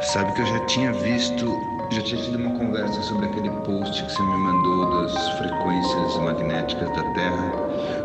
Sabe 0.00 0.34
que 0.34 0.42
eu 0.42 0.46
já 0.46 0.58
tinha 0.66 0.92
visto, 0.92 1.75
já 1.96 2.02
tinha 2.02 2.20
tido 2.22 2.36
uma 2.36 2.58
conversa 2.58 3.00
sobre 3.00 3.24
aquele 3.24 3.48
post 3.48 4.04
que 4.04 4.12
você 4.12 4.22
me 4.22 4.36
mandou 4.36 5.02
das 5.02 5.28
frequências 5.38 6.16
magnéticas 6.18 6.90
da 6.90 7.02
Terra 7.14 7.52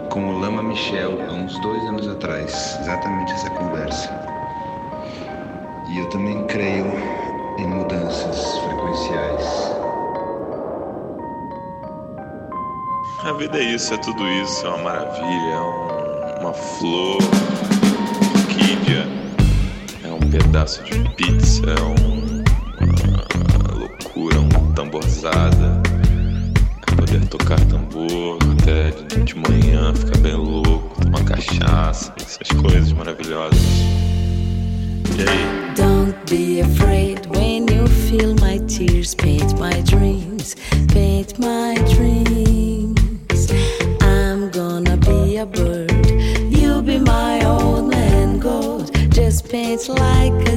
com 0.10 0.30
o 0.30 0.40
Lama 0.40 0.64
Michel 0.64 1.18
há 1.30 1.34
uns 1.34 1.60
dois 1.60 1.84
anos 1.88 2.08
atrás. 2.08 2.78
Exatamente 2.80 3.34
essa 3.34 3.50
conversa. 3.50 4.10
E 5.90 6.00
eu 6.00 6.10
também 6.10 6.42
creio 6.46 6.86
em 7.58 7.68
mudanças 7.68 8.58
frequenciais. 8.60 9.72
A 13.26 13.34
vida 13.34 13.58
é 13.58 13.64
isso, 13.64 13.94
é 13.94 13.98
tudo 13.98 14.26
isso, 14.26 14.66
é 14.66 14.70
uma 14.70 14.78
maravilha, 14.78 15.52
é 15.52 15.60
um- 15.60 16.40
uma 16.40 16.54
flor, 16.54 17.18
orquídea, 18.38 19.06
é 20.06 20.14
um 20.14 20.30
pedaço 20.30 20.82
de 20.84 20.98
pizza, 21.16 21.62
é 21.66 21.82
um- 21.82 22.22
uma 22.22 22.31
é 25.24 26.96
poder 26.96 27.28
tocar 27.28 27.60
tambor 27.66 28.40
até 28.54 28.92
de, 29.24 29.36
manhã, 29.36 29.94
ficar 29.94 30.18
bem 30.20 30.36
louco, 30.36 31.02
tomar 31.02 31.24
cachaça, 31.26 32.14
essas 32.20 32.48
coisas 32.60 32.92
maravilhosas. 32.94 33.60
E 35.18 35.22
aí? 35.22 35.76
Don't 35.76 36.16
be 36.30 36.62
afraid 36.62 37.26
when 37.28 37.68
you 37.68 37.88
feel 37.88 38.36
my 38.42 38.58
tears. 38.68 39.14
Paint 39.14 39.60
my 39.60 39.82
dreams, 39.82 40.56
paint 40.94 41.38
my 41.40 41.76
dreams. 41.94 43.52
I'm 44.02 44.50
gonna 44.52 44.98
be 44.98 45.38
a 45.38 45.46
bird. 45.46 45.92
You'll 46.50 46.82
be 46.82 47.00
my 47.00 47.42
own 47.46 47.94
and 47.94 48.42
gold. 48.42 48.92
Just 49.14 49.50
paint 49.50 49.88
like 49.90 50.34
a 50.50 50.51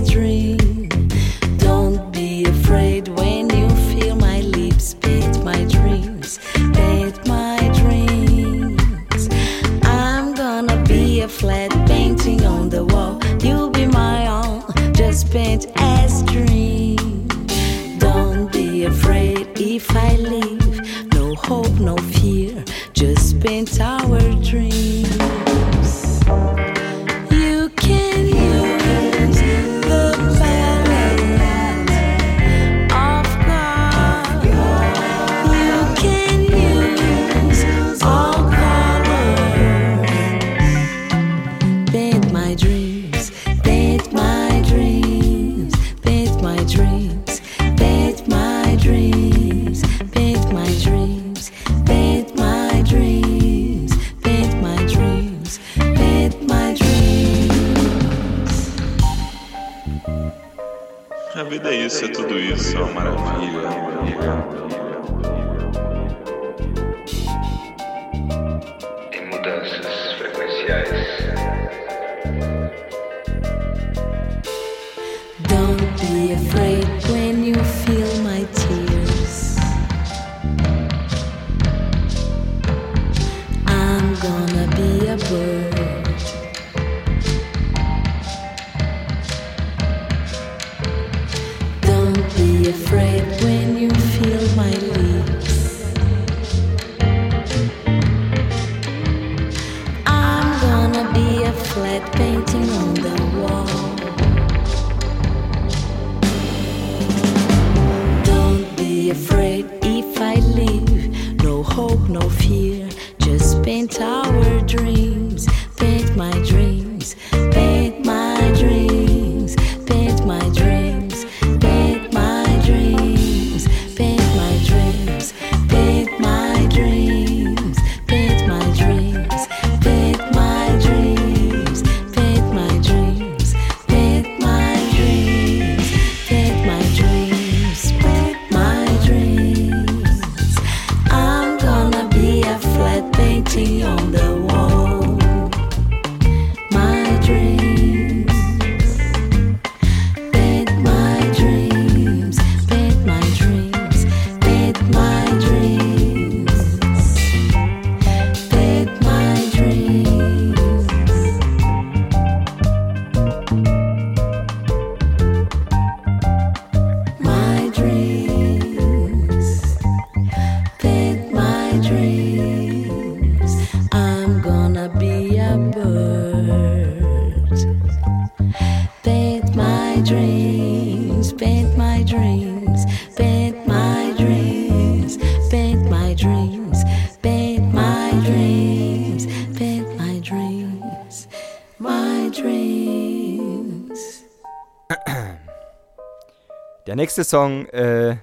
Der 196.95 197.03
nächste 197.03 197.25
Song 197.25 197.67
äh, 197.71 198.19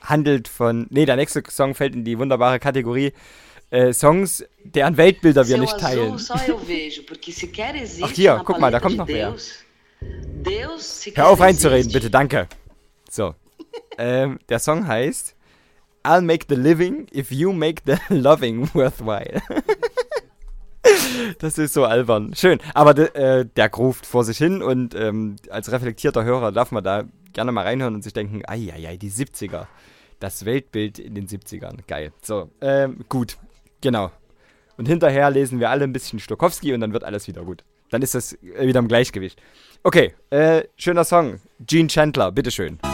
handelt 0.00 0.46
von. 0.46 0.86
Nee, 0.90 1.04
der 1.04 1.16
nächste 1.16 1.42
Song 1.50 1.74
fällt 1.74 1.96
in 1.96 2.04
die 2.04 2.16
wunderbare 2.16 2.60
Kategorie 2.60 3.12
äh, 3.70 3.92
Songs, 3.92 4.44
deren 4.62 4.96
Weltbilder 4.96 5.48
wir 5.48 5.58
nicht 5.58 5.76
teilen. 5.78 6.16
Ach, 8.02 8.10
hier, 8.12 8.40
guck 8.44 8.60
mal, 8.60 8.70
da 8.70 8.78
kommt 8.78 8.98
noch 8.98 9.08
sequer 10.78 11.24
Hör 11.24 11.28
auf 11.30 11.40
reinzureden, 11.40 11.90
bitte, 11.90 12.08
danke. 12.08 12.46
So. 13.10 13.34
ähm, 13.98 14.38
der 14.48 14.60
Song 14.60 14.86
heißt 14.86 15.34
I'll 16.04 16.22
make 16.22 16.46
the 16.48 16.54
living 16.54 17.08
if 17.12 17.32
you 17.32 17.52
make 17.52 17.82
the 17.84 17.96
loving 18.14 18.72
worthwhile. 18.74 19.42
das 21.40 21.58
ist 21.58 21.74
so 21.74 21.84
albern. 21.84 22.32
Schön. 22.36 22.60
Aber 22.74 22.94
de, 22.94 23.12
äh, 23.14 23.44
der 23.44 23.72
ruft 23.72 24.06
vor 24.06 24.22
sich 24.22 24.38
hin 24.38 24.62
und 24.62 24.94
ähm, 24.94 25.34
als 25.50 25.72
reflektierter 25.72 26.22
Hörer 26.22 26.52
darf 26.52 26.70
man 26.70 26.84
da 26.84 27.02
gerne 27.34 27.52
mal 27.52 27.62
reinhören 27.62 27.94
und 27.94 28.02
sich 28.02 28.12
denken, 28.12 28.42
ei, 28.46 28.96
die 28.96 29.10
70er. 29.10 29.66
Das 30.20 30.44
Weltbild 30.44 30.98
in 30.98 31.14
den 31.14 31.26
70ern. 31.26 31.80
Geil. 31.86 32.12
So, 32.22 32.50
ähm, 32.60 33.04
gut. 33.08 33.36
Genau. 33.82 34.10
Und 34.76 34.86
hinterher 34.86 35.30
lesen 35.30 35.60
wir 35.60 35.70
alle 35.70 35.84
ein 35.84 35.92
bisschen 35.92 36.18
Stokowski 36.18 36.72
und 36.72 36.80
dann 36.80 36.92
wird 36.92 37.04
alles 37.04 37.28
wieder 37.28 37.42
gut. 37.42 37.64
Dann 37.90 38.00
ist 38.00 38.14
das 38.14 38.38
wieder 38.42 38.80
im 38.80 38.88
Gleichgewicht. 38.88 39.40
Okay, 39.82 40.14
äh, 40.30 40.64
schöner 40.76 41.04
Song. 41.04 41.40
Gene 41.60 41.88
Chandler, 41.88 42.32
bitteschön. 42.32 42.78
I'll 42.82 42.93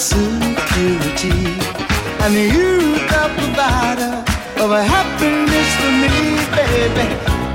security. 0.00 1.44
And 2.24 2.34
you 2.34 2.96
the 3.12 3.24
provider 3.36 4.24
of 4.62 4.70
a 4.72 4.82
happiness 4.82 5.68
for 5.76 5.92
me, 6.02 6.08
baby. 6.56 7.06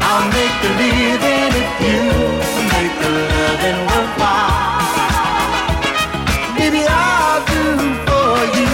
I'll 0.08 0.30
make 0.30 0.56
the 0.62 0.70
living 0.78 1.54
if 1.62 1.70
you 1.82 2.02
make 2.74 2.93
the 3.02 3.10
loving 3.34 3.80
worthwhile. 3.89 5.58
Baby, 6.58 6.86
I'll 6.88 7.41
do 7.50 7.64
for 8.06 8.38
you. 8.60 8.74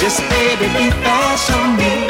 Just 0.00 0.18
baby, 0.28 0.66
be 0.74 0.90
fair, 0.90 1.36
show 1.38 1.64
me 1.78 2.09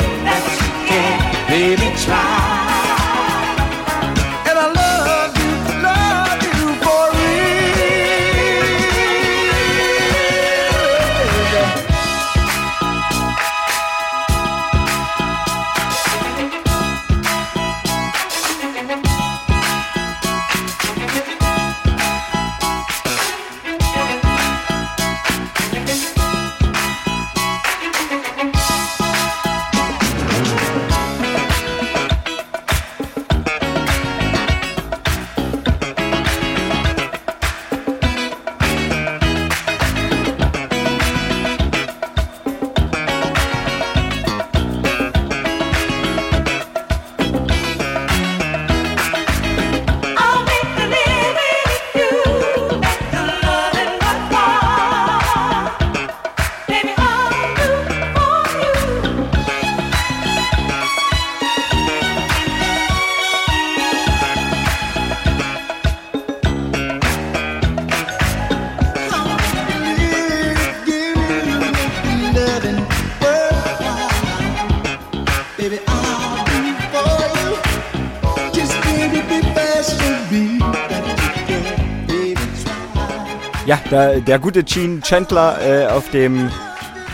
der, 84.21 84.39
gute 84.39 84.65
Gene 84.65 85.01
Chandler 85.01 85.59
äh, 85.61 85.87
auf 85.87 86.11
dem 86.11 86.51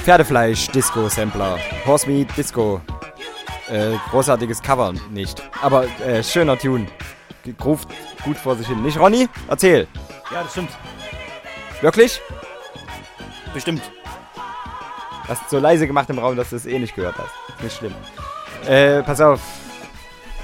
Pferdefleisch-Disco-Sampler. 0.05 1.59
Horse 1.87 2.09
Meat 2.09 2.29
Disco. 2.37 2.81
Äh, 3.69 3.97
großartiges 4.11 4.63
Cover 4.63 4.93
nicht. 5.11 5.43
Aber 5.63 5.87
äh, 6.01 6.23
schöner 6.23 6.59
Tune. 6.59 6.87
Ruft 7.65 7.89
gut 8.25 8.37
vor 8.37 8.57
sich 8.57 8.67
hin. 8.67 8.83
Nicht, 8.83 8.99
Ronny? 8.99 9.29
Erzähl. 9.49 9.87
Ja, 10.33 10.43
das 10.43 10.53
stimmt. 10.53 10.71
Wirklich? 11.81 12.21
Bestimmt. 13.53 13.83
Hast 15.29 15.51
so 15.51 15.59
leise 15.59 15.87
gemacht 15.87 16.09
im 16.11 16.19
Raum, 16.19 16.37
dass 16.37 16.51
du 16.51 16.57
es 16.57 16.67
eh 16.67 16.79
nicht 16.79 16.95
gehört 16.95 17.17
hast. 17.19 17.63
Nicht 17.63 17.77
schlimm. 17.77 17.95
Äh, 18.67 19.03
pass 19.03 19.21
auf. 19.21 19.41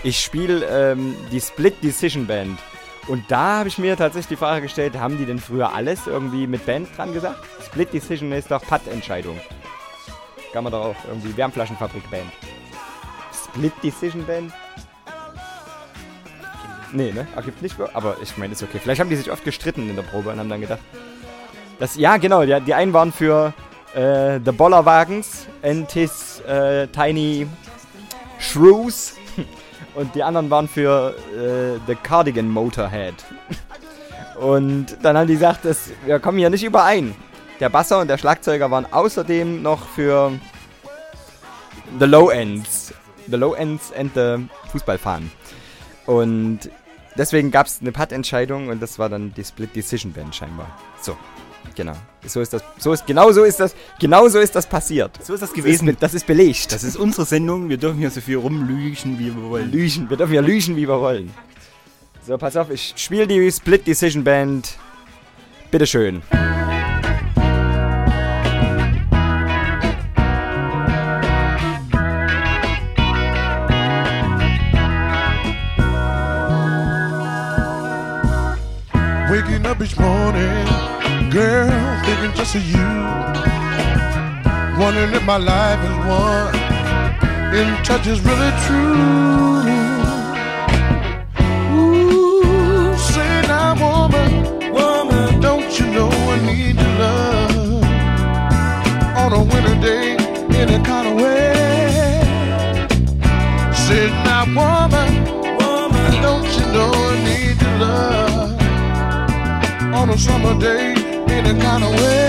Ich 0.03 0.21
spiele 0.21 0.67
ähm, 0.67 1.15
die 1.31 1.41
Split 1.41 1.83
Decision 1.83 2.27
Band. 2.27 2.59
Und 3.09 3.31
da 3.31 3.59
habe 3.59 3.69
ich 3.69 3.79
mir 3.79 3.97
tatsächlich 3.97 4.29
die 4.29 4.37
Frage 4.37 4.63
gestellt, 4.63 4.99
haben 4.99 5.19
die 5.19 5.27
denn 5.27 5.41
früher 5.41 5.75
alles 5.75 6.07
irgendwie 6.07 6.47
mit 6.47 6.65
Band 6.65 6.89
dran 6.97 7.13
gesagt? 7.13 7.39
Split 7.65 7.93
Decision 7.93 8.31
ist 8.33 8.51
doch 8.51 8.63
Putt-Entscheidung. 8.63 9.41
Kann 10.53 10.65
man 10.65 10.73
doch 10.73 10.85
auch 10.85 10.97
irgendwie 11.09 11.37
Wärmflaschenfabrik 11.37 12.09
Band. 12.11 12.31
Split 13.33 13.73
Decision 13.83 14.25
Band? 14.25 14.53
Nee, 16.93 17.11
ne? 17.13 17.27
Gibt 17.45 17.63
nicht. 17.63 17.75
Aber 17.95 18.17
ich 18.23 18.37
meine, 18.37 18.53
ist 18.53 18.63
okay. 18.63 18.79
Vielleicht 18.79 19.01
haben 19.01 19.11
die 19.11 19.17
sich 19.17 19.31
oft 19.31 19.45
gestritten 19.45 19.89
in 19.89 19.97
der 19.97 20.03
Probe 20.03 20.31
und 20.31 20.39
haben 20.39 20.49
dann 20.49 20.61
gedacht. 20.61 20.81
Das, 21.79 21.97
ja, 21.97 22.19
genau. 22.19 22.45
Die, 22.45 22.61
die 22.61 22.75
einen 22.75 22.93
waren 22.93 23.13
für 23.13 23.53
äh, 23.95 24.39
The 24.45 24.53
Bollerwagens 24.53 25.47
and 25.63 25.91
his 25.91 26.41
äh, 26.41 26.87
Tiny 26.89 27.47
Shrews. 28.39 29.15
Und 29.95 30.15
die 30.15 30.23
anderen 30.23 30.49
waren 30.51 30.69
für 30.69 31.15
äh, 31.37 31.79
The 31.87 31.95
Cardigan 31.95 32.49
Motorhead. 32.49 33.15
Und 34.41 34.97
dann 35.03 35.17
haben 35.17 35.27
die 35.27 35.35
gesagt, 35.35 35.65
das, 35.65 35.91
wir 36.07 36.19
kommen 36.19 36.39
hier 36.39 36.51
nicht 36.51 36.65
überein. 36.65 37.15
Der 37.61 37.69
Basser 37.69 38.01
und 38.01 38.09
der 38.09 38.19
Schlagzeuger 38.19 38.71
waren 38.71 38.87
außerdem 38.91 39.63
noch 39.63 39.87
für 39.87 40.33
The 41.99 42.07
Low 42.07 42.31
Ends. 42.31 42.95
The 43.29 43.37
Low 43.37 43.55
Ends 43.55 43.93
and 43.93 44.13
the 44.15 44.37
Fußballfahnen. 44.71 45.31
Und 46.07 46.61
deswegen 47.17 47.51
gab 47.51 47.67
es 47.67 47.81
eine 47.81 47.93
Putt-Entscheidung 47.93 48.69
und 48.69 48.83
das 48.83 48.99
war 48.99 49.09
dann 49.09 49.33
die 49.35 49.45
Split 49.45 49.77
Decision 49.77 50.13
Band 50.13 50.35
scheinbar. 50.35 50.67
So, 51.01 51.17
genau. 51.75 51.95
So 52.27 52.41
ist 52.41 52.53
das. 52.53 52.63
So 52.79 52.93
ist 52.93 53.07
genau 53.07 53.33
so 53.33 53.45
ist 53.45 53.59
das. 53.61 53.75
Genau 53.99 54.29
so 54.29 54.39
ist 54.39 54.55
das 54.55 54.67
passiert. 54.67 55.19
So 55.23 55.35
ist 55.35 55.41
das 55.43 55.51
Das 55.51 55.57
gewesen. 55.57 55.89
ist, 55.89 56.03
das 56.03 56.15
ist 56.15 56.27
belegt. 56.27 56.73
Das 56.73 56.85
ist 56.85 56.97
unsere 56.97 57.27
Sendung. 57.27 57.69
Wir 57.69 57.77
dürfen 57.79 57.99
hier 57.99 58.11
so 58.11 58.21
viel 58.21 58.37
rumlügen, 58.37 59.19
wie 59.19 59.35
wir 59.35 59.43
wollen. 59.51 59.71
Lügen. 59.73 60.09
Wir 60.09 60.17
dürfen 60.17 60.35
ja 60.35 60.41
lügen, 60.41 60.77
wie 60.77 60.87
wir 60.87 61.01
wollen. 61.01 61.33
So, 62.27 62.39
pass 62.39 62.57
auf, 62.57 62.71
ich 62.71 62.95
spiele 62.97 63.27
die 63.27 63.51
Split 63.51 63.87
Decision 63.87 64.23
Band. 64.23 64.77
Bitteschön. 65.73 66.23
Waking 79.31 79.65
up 79.65 79.81
each 79.81 79.99
morning, 79.99 80.67
girl, 81.33 82.05
thinking 82.05 82.33
just 82.35 82.55
of 82.55 82.63
you. 82.63 82.89
Wondering 84.79 85.15
if 85.15 85.25
my 85.25 85.39
life 85.39 85.81
is 85.89 85.97
one 86.07 86.55
in 87.55 87.83
touch 87.85 88.07
is 88.07 88.21
really 88.21 88.53
true. 88.67 89.63
Ooh, 91.75 92.97
say 92.97 93.43
now, 93.49 93.75
woman, 93.81 94.73
woman, 94.73 95.41
don't 95.41 95.79
you 95.79 95.87
know 95.87 96.11
I 96.11 96.39
need 96.45 96.77
your 96.77 96.95
love 96.99 97.85
on 99.17 99.33
a 99.33 99.43
winter 99.43 99.81
day, 99.81 100.17
kind 100.85 101.09
of 101.09 101.15
way. 101.17 101.53
Say 103.73 104.11
now, 104.27 104.45
woman, 104.61 105.11
woman, 105.57 106.13
don't 106.21 106.51
you 106.59 106.67
know 106.75 106.91
I 106.93 107.25
need 107.25 107.63
your 107.63 107.77
love 107.79 108.53
on 109.95 110.11
a 110.11 110.19
summer 110.19 110.59
day, 110.59 111.02
any 111.33 111.55
kind 111.61 111.83
of 111.85 111.91
way. 111.91 112.21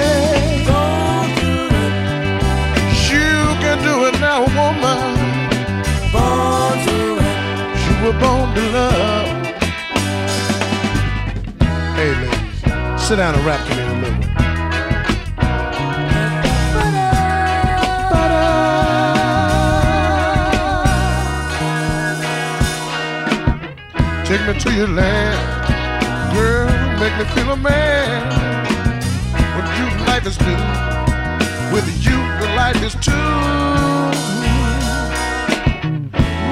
You 3.10 3.30
can 3.64 3.78
do 3.84 4.06
it 4.08 4.16
now, 4.20 4.42
woman. 4.58 5.00
Born 6.12 6.76
to 6.86 6.98
it. 7.20 7.34
You 7.86 7.94
were 8.04 8.18
born 8.20 8.48
to 8.56 8.64
love. 8.78 9.28
Hey, 11.98 12.12
ladies, 12.22 13.02
sit 13.02 13.18
down 13.18 13.36
and 13.36 13.46
rap 13.46 13.62
to 13.68 13.76
me 13.76 13.82
a 13.84 13.86
little. 14.02 14.24
Take 24.26 24.44
me 24.48 24.54
to 24.60 24.70
your 24.74 24.88
land, 24.88 25.38
girl, 26.34 26.68
make 27.00 27.16
me 27.20 27.26
feel 27.36 27.52
a 27.52 27.56
man. 27.56 28.33
Life 30.24 30.40
is 30.40 30.48
new. 30.48 30.56
With 31.74 31.88
you, 32.06 32.18
the 32.40 32.48
life 32.56 32.82
is 32.82 32.96
too. 32.96 33.12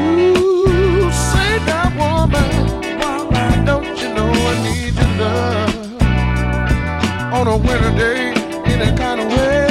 Ooh, 0.04 1.10
say 1.10 1.52
now, 1.66 1.88
woman, 1.96 2.50
woman, 3.00 3.64
don't 3.64 3.98
you 4.02 4.10
know 4.14 4.30
I 4.30 4.54
need 4.66 4.94
your 4.94 5.12
love 5.24 5.76
on 7.32 7.48
a 7.48 7.56
winter 7.56 7.94
day, 7.98 8.34
any 8.66 8.92
kind 8.98 9.22
of 9.22 9.28
way? 9.32 9.68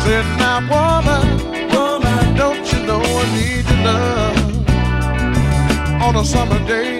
Say 0.00 0.22
now, 0.38 0.60
woman, 0.72 1.26
woman, 1.74 2.36
don't 2.36 2.72
you 2.72 2.80
know 2.86 3.02
I 3.02 3.24
need 3.36 3.66
your 3.68 3.82
love 3.84 4.38
on 6.02 6.16
a 6.16 6.24
summer 6.24 6.58
day, 6.66 6.95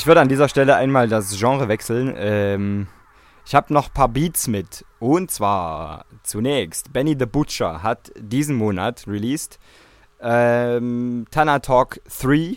Ich 0.00 0.06
würde 0.06 0.22
an 0.22 0.30
dieser 0.30 0.48
Stelle 0.48 0.76
einmal 0.76 1.08
das 1.08 1.38
Genre 1.38 1.68
wechseln. 1.68 2.14
Ähm, 2.16 2.86
ich 3.44 3.54
habe 3.54 3.70
noch 3.74 3.88
ein 3.88 3.92
paar 3.92 4.08
Beats 4.08 4.48
mit. 4.48 4.86
Und 4.98 5.30
zwar 5.30 6.06
zunächst, 6.22 6.90
Benny 6.94 7.14
the 7.18 7.26
Butcher 7.26 7.82
hat 7.82 8.10
diesen 8.18 8.56
Monat 8.56 9.04
released. 9.06 9.58
Ähm, 10.22 11.26
Tana 11.30 11.58
Talk 11.58 12.00
3 12.18 12.56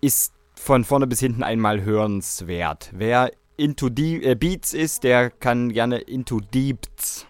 ist 0.00 0.32
von 0.56 0.82
vorne 0.82 1.06
bis 1.06 1.20
hinten 1.20 1.44
einmal 1.44 1.84
hörenswert. 1.84 2.90
Wer 2.92 3.30
into 3.56 3.88
deep, 3.88 4.24
äh, 4.24 4.34
Beats 4.34 4.74
ist, 4.74 5.04
der 5.04 5.30
kann 5.30 5.72
gerne 5.72 5.98
into 5.98 6.40
Deeps 6.40 7.28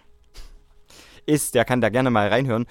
ist, 1.27 1.53
der 1.53 1.63
kann 1.63 1.79
da 1.79 1.89
gerne 1.89 2.09
mal 2.09 2.29
reinhören. 2.29 2.65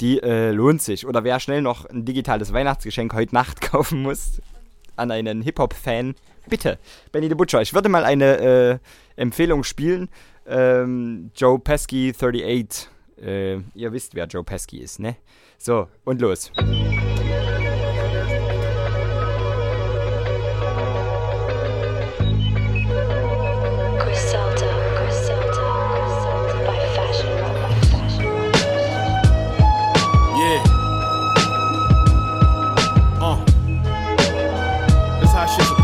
Die 0.00 0.20
äh, 0.20 0.50
lohnt 0.50 0.82
sich. 0.82 1.06
Oder 1.06 1.22
wer 1.22 1.38
schnell 1.38 1.62
noch 1.62 1.84
ein 1.84 2.04
digitales 2.04 2.52
Weihnachtsgeschenk 2.52 3.14
heute 3.14 3.36
Nacht 3.36 3.60
kaufen 3.70 4.02
muss, 4.02 4.40
an 4.98 5.10
einen 5.10 5.42
Hip-Hop-Fan, 5.42 6.14
bitte, 6.48 6.78
Benny 7.12 7.28
the 7.28 7.34
Butcher. 7.34 7.62
Ich 7.62 7.74
würde 7.74 7.88
mal 7.88 8.04
eine 8.04 8.38
äh, 8.38 8.78
Empfehlung 9.16 9.64
spielen. 9.64 10.08
Ähm, 10.46 11.30
Joe 11.34 11.58
Pesky 11.58 12.12
38. 12.12 12.88
Äh, 13.20 13.58
ihr 13.74 13.92
wisst, 13.92 14.14
wer 14.14 14.26
Joe 14.26 14.44
Pesky 14.44 14.78
ist, 14.78 15.00
ne? 15.00 15.16
So, 15.58 15.88
und 16.04 16.20
los. 16.20 16.52
how 35.38 35.46
shit's 35.46 35.77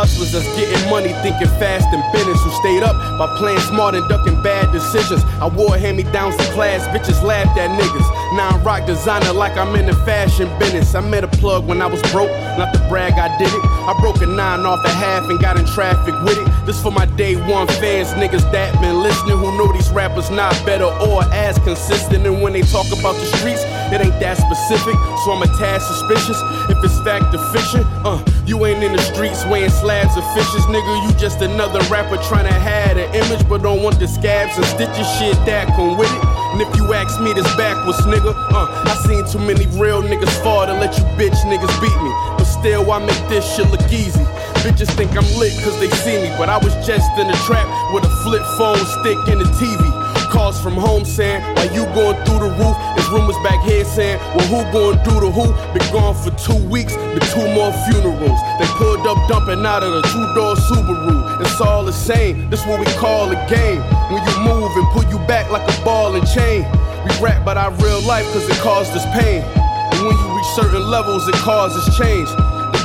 hustlers 0.00 0.32
that's 0.32 0.48
getting 0.56 0.88
money, 0.88 1.12
thinking 1.20 1.52
fast 1.60 1.84
and 1.92 2.00
business, 2.10 2.40
who 2.42 2.50
stayed 2.64 2.82
up 2.82 2.96
by 3.18 3.28
playing 3.36 3.60
smart 3.68 3.94
and 3.94 4.08
ducking 4.08 4.40
bad 4.42 4.72
decisions. 4.72 5.22
I 5.44 5.48
wore 5.48 5.76
hand 5.76 5.98
me 5.98 6.04
downs 6.04 6.36
to 6.38 6.44
class, 6.56 6.88
bitches 6.88 7.22
laughed 7.22 7.58
at 7.58 7.68
niggas. 7.78 8.08
Now 8.34 8.48
I'm 8.48 8.64
rock 8.64 8.86
designer 8.86 9.34
like 9.34 9.58
I'm 9.58 9.76
in 9.76 9.84
the 9.84 9.92
fashion 10.08 10.48
business. 10.58 10.94
I 10.94 11.00
met 11.00 11.22
a 11.22 11.28
plug 11.28 11.66
when 11.66 11.82
I 11.82 11.86
was 11.86 12.00
broke, 12.12 12.30
not 12.56 12.72
to 12.72 12.80
brag, 12.88 13.12
I 13.20 13.28
did 13.36 13.52
it. 13.52 13.64
I 13.84 13.92
broke 14.00 14.22
a 14.22 14.26
nine 14.26 14.64
off 14.64 14.82
a 14.86 14.88
half 14.88 15.28
and 15.28 15.38
got 15.38 15.58
in 15.58 15.66
traffic 15.66 16.14
with 16.24 16.38
it. 16.38 16.48
This 16.64 16.80
for 16.82 16.90
my 16.90 17.04
day 17.04 17.36
one 17.36 17.66
fans, 17.66 18.08
niggas 18.16 18.50
that 18.52 18.80
been 18.80 19.02
listening, 19.02 19.36
who 19.36 19.52
know 19.58 19.70
these 19.70 19.90
rappers 19.90 20.30
not 20.30 20.54
better 20.64 20.88
or 21.08 21.24
as 21.24 21.58
consistent. 21.58 22.24
And 22.24 22.40
when 22.40 22.54
they 22.54 22.62
talk 22.62 22.86
about 22.98 23.16
the 23.20 23.26
streets, 23.36 23.64
it 23.92 24.00
ain't 24.00 24.18
that 24.20 24.36
specific, 24.38 24.94
so 25.24 25.32
I'm 25.32 25.42
a 25.42 25.50
tad 25.58 25.82
suspicious. 25.82 26.38
If 26.70 26.78
it's 26.84 26.98
fact 27.02 27.34
or 27.34 27.42
fiction, 27.50 27.82
uh, 28.06 28.22
you 28.46 28.64
ain't 28.66 28.82
in 28.82 28.92
the 28.92 29.02
streets 29.02 29.44
weighing 29.46 29.70
slabs 29.70 30.16
of 30.16 30.24
fishes, 30.34 30.64
nigga. 30.70 30.92
You 31.06 31.10
just 31.18 31.40
another 31.42 31.80
rapper 31.90 32.16
trying 32.28 32.46
to 32.46 32.54
have 32.54 32.96
an 32.96 33.12
image, 33.14 33.48
but 33.48 33.62
don't 33.62 33.82
want 33.82 33.98
the 33.98 34.06
scabs 34.06 34.56
and 34.56 34.66
stitches 34.66 35.06
shit 35.18 35.36
that 35.46 35.68
come 35.76 35.98
with 35.98 36.10
it. 36.10 36.24
And 36.52 36.60
if 36.62 36.70
you 36.76 36.92
ask 36.94 37.20
me 37.20 37.32
this 37.32 37.46
backwards, 37.56 38.00
nigga, 38.06 38.34
uh, 38.34 38.66
I 38.86 38.94
seen 39.06 39.26
too 39.26 39.38
many 39.38 39.66
real 39.78 40.02
niggas 40.02 40.34
fall 40.42 40.66
to 40.66 40.74
let 40.74 40.96
you 40.98 41.04
bitch 41.14 41.38
niggas 41.46 41.74
beat 41.80 41.98
me. 42.02 42.12
But 42.38 42.44
still, 42.44 42.90
I 42.90 42.98
make 42.98 43.22
this 43.28 43.46
shit 43.54 43.70
look 43.70 43.86
easy. 43.92 44.24
Bitches 44.66 44.90
think 44.94 45.16
I'm 45.16 45.26
lit 45.38 45.52
cause 45.62 45.78
they 45.80 45.88
see 46.02 46.20
me, 46.20 46.28
but 46.36 46.48
I 46.48 46.58
was 46.58 46.74
just 46.86 47.10
in 47.18 47.28
the 47.28 47.38
trap 47.46 47.66
with 47.94 48.04
a 48.04 48.12
flip 48.22 48.42
phone 48.58 48.82
stick 49.00 49.18
and 49.28 49.40
a 49.42 49.48
TV. 49.56 49.99
Calls 50.30 50.62
from 50.62 50.74
home 50.74 51.04
saying, 51.04 51.42
Why 51.56 51.64
you 51.74 51.84
going 51.90 52.14
through 52.24 52.38
the 52.38 52.54
roof? 52.54 52.76
There's 52.94 53.08
rumors 53.10 53.34
back 53.42 53.60
here 53.66 53.84
saying, 53.84 54.18
Well, 54.36 54.46
who 54.46 54.72
going 54.72 54.98
through 55.02 55.26
the 55.26 55.30
who? 55.30 55.50
Been 55.74 55.92
gone 55.92 56.14
for 56.14 56.30
two 56.38 56.54
weeks, 56.70 56.94
been 56.94 57.18
two 57.34 57.50
more 57.50 57.74
funerals. 57.90 58.38
They 58.62 58.66
pulled 58.78 59.04
up 59.10 59.18
dumping 59.28 59.66
out 59.66 59.82
of 59.82 59.90
the 59.90 60.02
two 60.06 60.26
door 60.38 60.54
Subaru. 60.54 61.40
It's 61.40 61.60
all 61.60 61.84
the 61.84 61.92
same, 61.92 62.48
this 62.48 62.64
what 62.64 62.78
we 62.78 62.86
call 62.94 63.28
a 63.32 63.34
game. 63.50 63.82
When 64.14 64.22
you 64.22 64.36
move 64.46 64.70
and 64.76 64.86
pull 64.94 65.02
you 65.10 65.18
back 65.26 65.50
like 65.50 65.66
a 65.66 65.84
ball 65.84 66.14
and 66.14 66.26
chain. 66.28 66.62
We 67.02 67.10
rap 67.18 67.42
about 67.42 67.56
our 67.56 67.72
real 67.82 68.00
life 68.02 68.26
cause 68.32 68.48
it 68.48 68.56
caused 68.62 68.92
us 68.92 69.04
pain. 69.18 69.42
And 69.42 70.06
when 70.06 70.16
you 70.16 70.36
reach 70.36 70.46
certain 70.54 70.86
levels, 70.88 71.26
it 71.26 71.34
causes 71.42 71.82
change. 71.98 72.28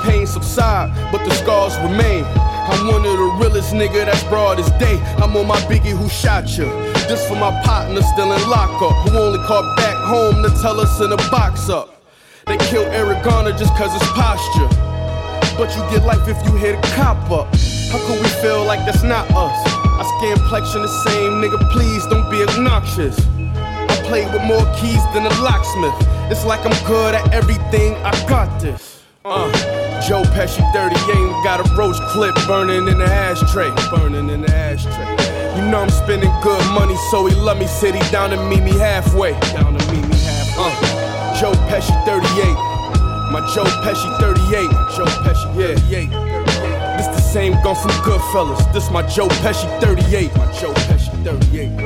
Pain 0.06 0.28
subside, 0.28 0.94
but 1.12 1.26
the 1.26 1.34
scars 1.34 1.78
remain. 1.80 2.24
I'm 2.68 2.88
one 2.88 3.06
of 3.06 3.18
the 3.18 3.38
realest 3.40 3.74
nigga 3.74 4.06
that's 4.06 4.24
broad 4.24 4.60
as 4.60 4.70
day. 4.80 5.00
I'm 5.18 5.36
on 5.36 5.48
my 5.48 5.60
biggie 5.70 5.98
who 5.98 6.10
shot 6.10 6.58
you. 6.58 6.66
This 7.10 7.28
for 7.28 7.36
my 7.36 7.52
partner 7.64 8.02
still 8.02 8.32
in 8.32 8.50
lockup, 8.50 8.94
who 9.08 9.18
only 9.18 9.40
called 9.46 9.76
back 9.78 9.96
home 9.96 10.42
to 10.44 10.50
tell 10.62 10.80
us 10.80 11.00
in 11.02 11.12
a 11.12 11.18
box 11.30 11.70
up. 11.70 12.02
They 12.48 12.58
killed 12.58 12.88
Eric 12.88 13.24
Garner 13.24 13.52
just 13.52 13.74
cause 13.76 13.92
his 13.94 14.08
posture. 14.12 14.70
But 15.58 15.76
you 15.76 15.82
get 15.90 16.06
life 16.06 16.28
if 16.28 16.38
you 16.46 16.56
hit 16.56 16.76
a 16.76 16.82
cop 16.96 17.18
up. 17.32 17.48
How 17.92 18.00
could 18.06 18.22
we 18.22 18.30
feel 18.42 18.64
like 18.64 18.86
that's 18.86 19.04
not 19.04 19.30
us? 19.32 19.58
I 19.98 20.04
scan 20.20 20.38
plexion 20.50 20.82
the 20.82 21.10
same, 21.10 21.42
nigga, 21.42 21.58
please 21.72 22.06
don't 22.08 22.30
be 22.30 22.44
obnoxious. 22.44 23.18
I 23.48 24.02
play 24.04 24.26
with 24.26 24.44
more 24.44 24.66
keys 24.76 25.02
than 25.14 25.26
a 25.26 25.34
locksmith. 25.42 25.96
It's 26.30 26.46
like 26.46 26.66
I'm 26.66 26.76
good 26.86 27.16
at 27.16 27.34
everything, 27.34 27.96
I 28.04 28.12
got 28.28 28.60
this. 28.60 29.04
Uh, 29.24 29.50
Joe 30.08 30.22
Pesci 30.22 30.62
38 30.72 30.94
got 31.44 31.60
a 31.60 31.74
roach 31.74 31.98
clip 32.12 32.36
burning 32.46 32.88
in 32.88 33.00
the 33.00 33.06
ashtray. 33.06 33.72
Burning 33.90 34.30
in 34.30 34.42
the 34.42 34.54
ashtray. 34.54 35.58
You 35.58 35.68
know 35.72 35.80
I'm 35.80 35.90
spending 35.90 36.30
good 36.44 36.64
money, 36.74 36.96
so 37.10 37.26
he 37.26 37.34
love 37.34 37.58
me, 37.58 37.66
City 37.66 37.98
down 38.12 38.30
to 38.30 38.38
meet 38.48 38.62
me 38.62 38.78
halfway. 38.78 39.32
Down 39.54 39.76
to 39.76 39.92
meet 39.92 40.08
me 40.08 40.16
halfway. 40.22 40.62
Uh, 40.62 41.40
Joe 41.42 41.54
Pesci 41.70 41.96
38. 42.06 42.22
My 43.32 43.42
Joe 43.56 43.66
Pesci 43.82 44.06
38. 44.20 44.70
Joe 44.96 45.06
Pesci 45.26 45.56
38. 45.56 46.10
This 46.98 47.08
the 47.08 47.20
same 47.20 47.54
gun 47.64 47.76
from 47.76 47.92
Goodfellas. 48.06 48.72
This 48.74 48.92
my 48.92 49.02
Joe 49.08 49.28
Pesci 49.42 49.66
38. 49.82 50.38
My 50.38 50.52
Joe 50.52 50.72
Pesci 50.86 51.24
38. 51.24 51.85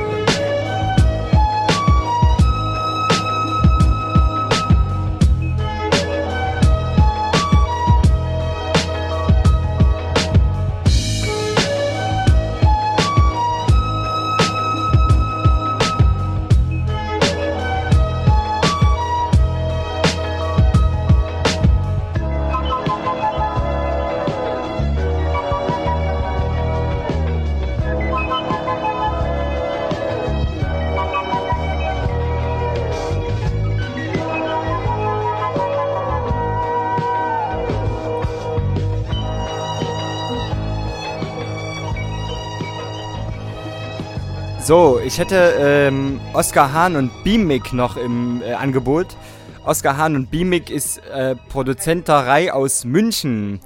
So, 44.70 45.00
ich 45.04 45.18
hätte 45.18 45.56
ähm, 45.58 46.20
Oscar 46.32 46.72
Hahn 46.72 46.94
und 46.94 47.10
Beamic 47.24 47.72
noch 47.72 47.96
im 47.96 48.40
äh, 48.40 48.52
Angebot. 48.52 49.16
Oscar 49.64 49.96
Hahn 49.96 50.14
und 50.14 50.30
Beamic 50.30 50.70
ist 50.70 51.04
äh, 51.08 51.34
Produzenterei 51.34 52.52
aus 52.52 52.84
München. 52.84 53.58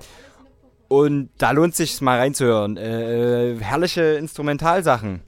Und 0.89 1.29
da 1.37 1.51
lohnt 1.51 1.75
sich 1.75 2.01
mal 2.01 2.21
reinzuhören. 2.21 2.79
Äh, 2.79 3.57
herrliche 3.61 4.15
Instrumentalsachen. 4.15 5.21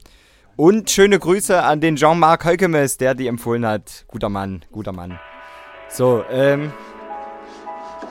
Und 0.55 0.89
schöne 0.89 1.19
Grüße 1.19 1.61
an 1.61 1.79
den 1.79 1.95
Jean-Marc 1.95 2.45
Heukemes, 2.45 2.97
der 2.97 3.13
die 3.13 3.27
empfohlen 3.27 3.63
hat. 3.63 4.05
Guter 4.07 4.29
Mann, 4.29 4.65
guter 4.71 4.93
Mann. 4.93 5.19
So, 5.89 6.23
ähm. 6.31 6.73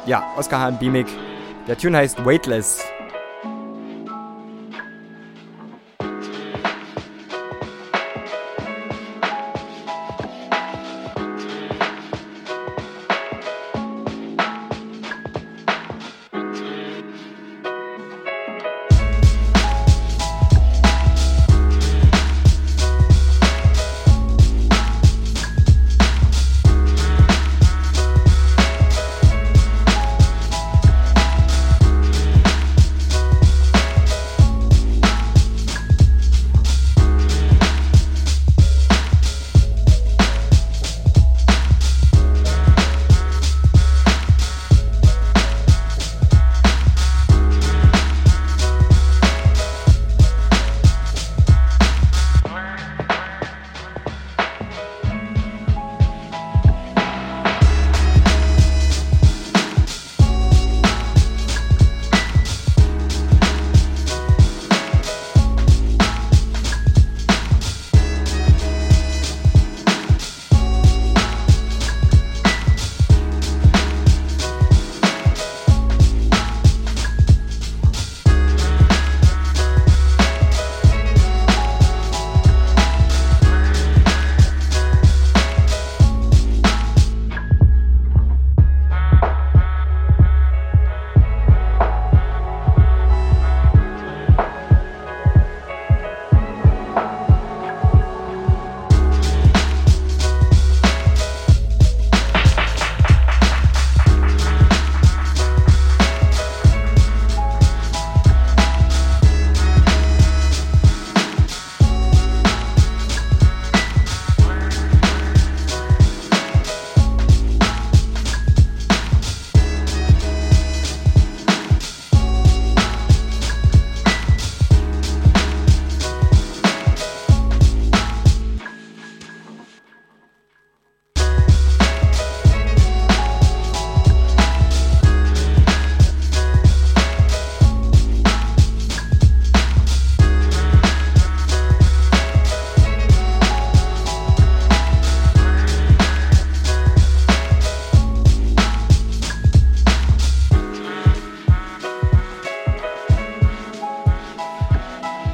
Ja, 0.06 0.22
Oscar 0.36 0.60
Hahn, 0.60 0.78
Beamic. 0.78 1.08
Der 1.66 1.76
Tune 1.76 1.98
heißt 1.98 2.24
Weightless. 2.24 2.84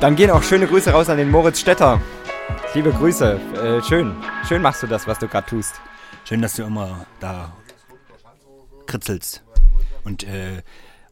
Dann 0.03 0.17
gehen 0.17 0.33
auch 0.33 0.43
schöne 0.43 0.67
Grüße 0.67 0.91
raus 0.91 1.09
an 1.11 1.17
den 1.17 1.31
Moritz 1.31 1.61
Stetter. 1.61 2.01
Liebe 2.75 2.91
Grüße. 2.91 3.41
Äh, 3.55 3.83
schön. 3.85 4.17
Schön 4.49 4.61
machst 4.61 4.83
du 4.83 4.89
das, 4.89 5.07
was 5.07 5.21
du 5.21 5.29
gerade 5.29 5.47
tust. 5.47 5.81
Schön, 6.25 6.43
dass 6.43 6.55
du 6.57 6.65
immer 6.65 7.07
da 7.21 7.57
kritzelst 8.87 9.45
und 10.03 10.25
äh, 10.25 10.63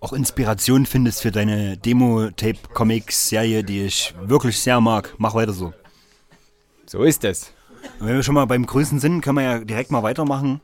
auch 0.00 0.12
Inspiration 0.12 0.86
findest 0.86 1.22
für 1.22 1.30
deine 1.30 1.76
Demo-Tape-Comics-Serie, 1.76 3.62
die 3.62 3.84
ich 3.84 4.12
wirklich 4.24 4.58
sehr 4.58 4.80
mag. 4.80 5.14
Mach 5.18 5.34
weiter 5.34 5.52
so. 5.52 5.72
So 6.84 7.04
ist 7.04 7.22
es. 7.22 7.52
Und 8.00 8.08
wenn 8.08 8.16
wir 8.16 8.24
schon 8.24 8.34
mal 8.34 8.46
beim 8.46 8.66
Grüßen 8.66 8.98
sind, 8.98 9.20
können 9.20 9.36
wir 9.36 9.44
ja 9.44 9.58
direkt 9.60 9.92
mal 9.92 10.02
weitermachen. 10.02 10.60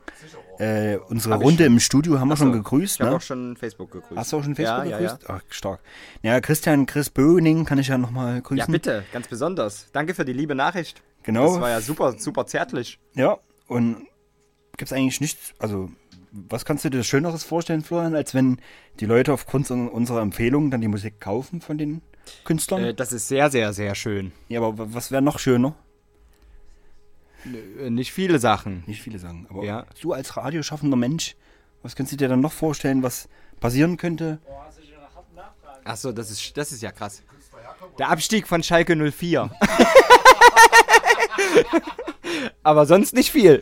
Äh, 0.59 0.97
unsere 1.09 1.35
Hab 1.35 1.43
Runde 1.43 1.65
im 1.65 1.79
Studio 1.79 2.19
haben 2.19 2.29
wir 2.29 2.33
Ach 2.33 2.37
so, 2.37 2.45
schon 2.45 2.53
gegrüßt. 2.53 2.95
Ich 2.95 2.99
habe 3.01 3.11
ne? 3.11 3.17
auch 3.17 3.21
schon 3.21 3.55
Facebook 3.57 3.91
gegrüßt. 3.91 4.15
Hast 4.17 4.33
du 4.33 4.37
auch 4.37 4.43
schon 4.43 4.55
Facebook 4.55 4.85
ja, 4.85 4.97
gegrüßt? 4.97 5.21
Ja, 5.23 5.29
ja. 5.35 5.41
Ach, 5.41 5.53
stark. 5.53 5.79
Ja, 6.23 6.39
Christian 6.41 6.85
Chris 6.85 7.09
Böning 7.09 7.65
kann 7.65 7.77
ich 7.77 7.87
ja 7.89 7.97
nochmal 7.97 8.41
grüßen. 8.41 8.57
ja, 8.57 8.65
bitte, 8.65 9.03
ganz 9.13 9.27
besonders. 9.27 9.87
Danke 9.91 10.13
für 10.15 10.25
die 10.25 10.33
liebe 10.33 10.55
Nachricht. 10.55 11.01
Genau. 11.23 11.53
Das 11.53 11.61
war 11.61 11.69
ja 11.69 11.81
super, 11.81 12.13
super 12.17 12.45
zärtlich. 12.47 12.99
Ja, 13.13 13.37
und 13.67 13.97
gibt 14.77 14.91
es 14.91 14.93
eigentlich 14.93 15.21
nichts, 15.21 15.53
also 15.59 15.89
was 16.31 16.65
kannst 16.65 16.85
du 16.85 16.89
dir 16.89 17.03
Schöneres 17.03 17.43
vorstellen, 17.43 17.81
Florian, 17.83 18.15
als 18.15 18.33
wenn 18.33 18.59
die 18.99 19.05
Leute 19.05 19.33
aufgrund 19.33 19.69
un- 19.71 19.89
unserer 19.89 20.21
Empfehlungen 20.21 20.71
dann 20.71 20.81
die 20.81 20.87
Musik 20.87 21.19
kaufen 21.19 21.61
von 21.61 21.77
den 21.77 22.01
Künstlern? 22.43 22.83
Äh, 22.83 22.93
das 22.93 23.11
ist 23.13 23.27
sehr, 23.27 23.49
sehr, 23.49 23.73
sehr 23.73 23.95
schön. 23.95 24.31
ja, 24.49 24.61
aber 24.61 24.93
was 24.93 25.11
wäre 25.11 25.21
noch 25.21 25.39
schöner? 25.39 25.75
Äh, 27.45 27.89
Nicht 27.89 28.11
viele 28.11 28.39
Sachen. 28.39 28.83
Nicht 28.87 29.01
viele 29.01 29.19
sagen, 29.19 29.47
aber 29.49 29.63
Ja. 29.63 29.85
du 30.01 30.13
als 30.13 30.35
radioschaffender 30.37 30.97
Mensch, 30.97 31.35
was 31.83 31.95
kannst 31.95 32.11
du 32.11 32.17
dir 32.17 32.27
dann 32.27 32.41
noch 32.41 32.51
vorstellen, 32.51 33.03
was 33.03 33.29
passieren 33.59 33.97
könnte? 33.97 34.39
Achso, 35.83 36.11
das 36.11 36.29
ist, 36.31 36.57
das 36.57 36.71
ist 36.71 36.81
ja 36.81 36.91
krass. 36.91 37.23
Der 37.97 38.09
Abstieg 38.09 38.47
von 38.47 38.61
Schalke 38.63 38.95
04. 38.95 39.49
Aber 42.63 42.85
sonst 42.85 43.13
nicht 43.13 43.31
viel. 43.31 43.61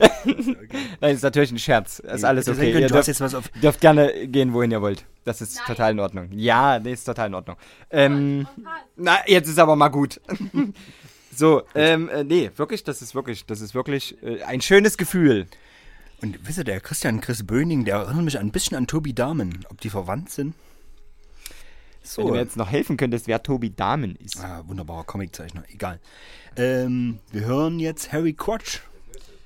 Nein, 1.00 1.16
ist 1.16 1.22
natürlich 1.22 1.52
ein 1.52 1.60
Scherz. 1.60 2.00
Ist 2.00 2.24
alles 2.26 2.50
okay. 2.50 2.72
Ihr 2.72 2.80
du 2.80 2.84
hast 2.86 2.92
dürft, 2.94 3.08
jetzt 3.10 3.22
was 3.22 3.36
auf- 3.36 3.50
dürft 3.62 3.80
gerne 3.80 4.28
gehen, 4.28 4.54
wohin 4.54 4.72
ihr 4.72 4.82
wollt. 4.82 5.06
Das 5.24 5.42
ist 5.42 5.62
total 5.68 5.92
in 5.92 6.00
Ordnung. 6.00 6.30
Ja, 6.32 6.80
nee, 6.80 6.94
ist 6.94 7.04
total 7.06 7.28
in 7.28 7.36
Ordnung. 7.36 7.58
Ähm, 7.92 8.48
na, 8.96 9.18
jetzt 9.28 9.48
ist 9.48 9.60
aber 9.60 9.76
mal 9.76 9.90
gut. 9.90 10.20
so, 11.38 11.64
ähm, 11.76 12.10
äh, 12.10 12.24
nee, 12.24 12.52
wirklich, 12.56 12.84
das 12.84 13.02
ist 13.02 13.16
wirklich, 13.16 13.46
das 13.46 13.62
ist 13.62 13.76
wirklich 13.76 14.22
äh, 14.24 14.44
ein 14.44 14.62
schönes 14.62 14.98
Gefühl. 14.98 15.48
Und 16.22 16.48
wisst 16.48 16.58
ihr, 16.58 16.64
der 16.64 16.80
Christian 16.80 17.22
Chris 17.22 17.46
Böning, 17.46 17.86
der 17.86 17.98
erinnert 17.98 18.24
mich 18.24 18.40
ein 18.40 18.52
bisschen 18.52 18.78
an 18.78 18.88
Tobi 18.88 19.14
Dahmen, 19.14 19.66
ob 19.70 19.82
die 19.82 19.90
verwandt 19.90 20.30
sind. 20.30 20.56
Wenn 22.16 22.28
du 22.28 22.34
mir 22.34 22.40
jetzt 22.40 22.56
noch 22.56 22.70
helfen 22.70 22.98
könntest, 22.98 23.28
wer 23.28 23.42
Tobi 23.42 23.72
Dahmen 23.72 24.16
ist. 24.16 24.40
Ah, 24.40 24.64
wunderbarer 24.68 25.04
Comiczeichner, 25.04 25.64
egal. 25.70 26.00
Ähm, 26.56 27.20
wir 27.32 27.46
hören 27.46 27.80
jetzt 27.80 28.12
Harry 28.12 28.34
Quatsch. 28.34 28.80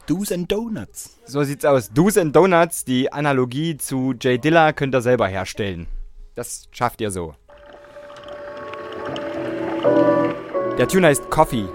Do's 0.07 0.31
and 0.31 0.51
Donuts. 0.51 1.17
So 1.25 1.43
sieht's 1.43 1.65
aus. 1.65 1.91
Do's 1.91 2.17
and 2.17 2.35
Donuts, 2.35 2.83
die 2.83 3.13
Analogie 3.13 3.77
zu 3.77 4.13
Jay 4.19 4.37
Dilla, 4.37 4.73
könnt 4.73 4.95
ihr 4.95 5.01
selber 5.01 5.27
herstellen. 5.27 5.87
Das 6.35 6.67
schafft 6.71 6.99
ihr 7.01 7.11
so. 7.11 7.35
Der 10.77 10.87
Tune 10.87 11.07
heißt. 11.07 11.29
Coffee. 11.29 11.67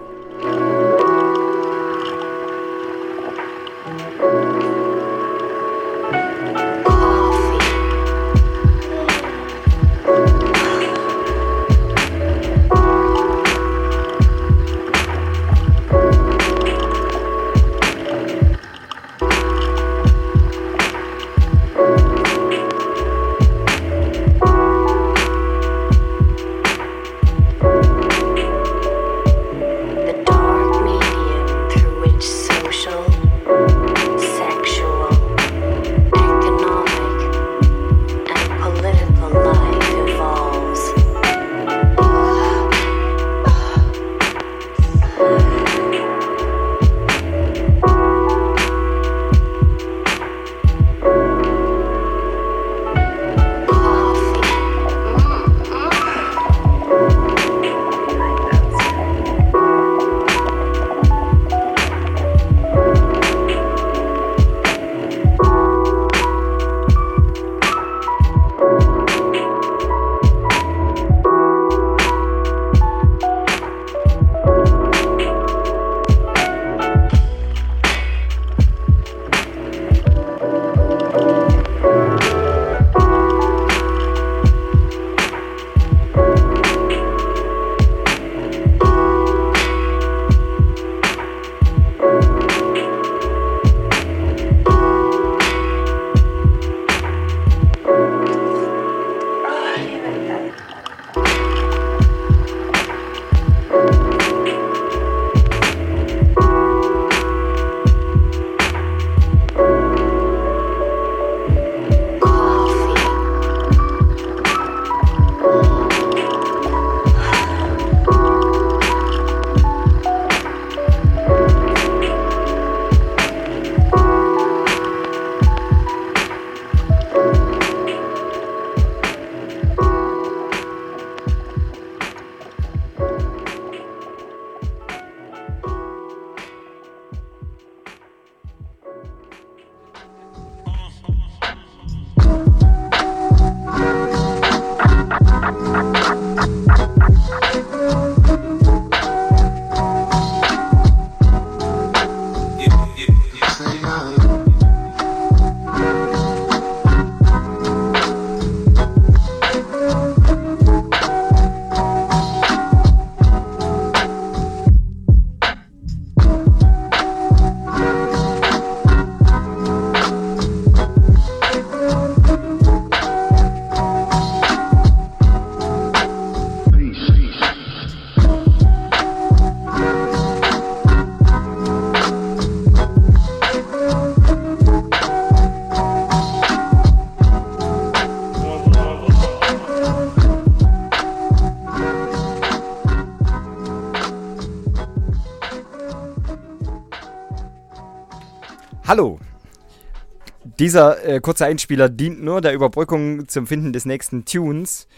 Dieser 200.64 201.04
äh, 201.04 201.20
kurze 201.20 201.44
Einspieler 201.44 201.90
dient 201.90 202.22
nur 202.22 202.40
der 202.40 202.54
Überbrückung 202.54 203.28
zum 203.28 203.46
Finden 203.46 203.74
des 203.74 203.84
nächsten 203.84 204.24
Tunes. 204.24 204.88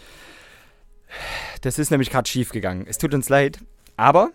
Das 1.59 1.77
ist 1.77 1.91
nämlich 1.91 2.09
gerade 2.09 2.29
schief 2.29 2.51
gegangen. 2.51 2.85
Es 2.87 2.97
tut 2.97 3.13
uns 3.13 3.27
leid. 3.27 3.59
Aber 3.97 4.31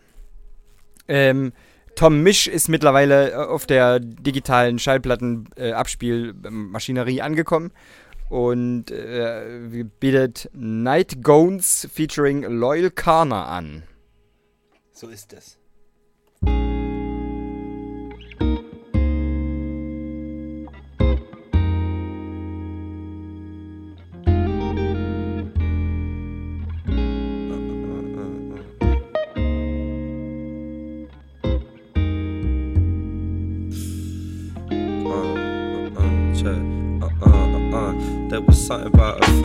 ähm, 1.09 1.55
Tom 1.97 2.23
Misch 2.23 2.49
ist 2.49 2.69
mittlerweile 2.69 3.31
äh, 3.31 3.37
auf 3.37 3.65
der 3.65 3.99
digitalen 3.99 4.79
Schallplattenabspielmaschinerie 4.79 7.23
angekommen 7.23 7.73
und 8.29 8.91
äh, 8.91 9.87
bietet 10.01 10.51
Night 10.53 11.23
Gones 11.23 11.89
featuring 11.91 12.43
Loyal 12.43 12.91
Karner 12.91 13.49
an. 13.49 13.85
So 14.93 15.09
ist 15.09 15.33
es. 15.33 15.62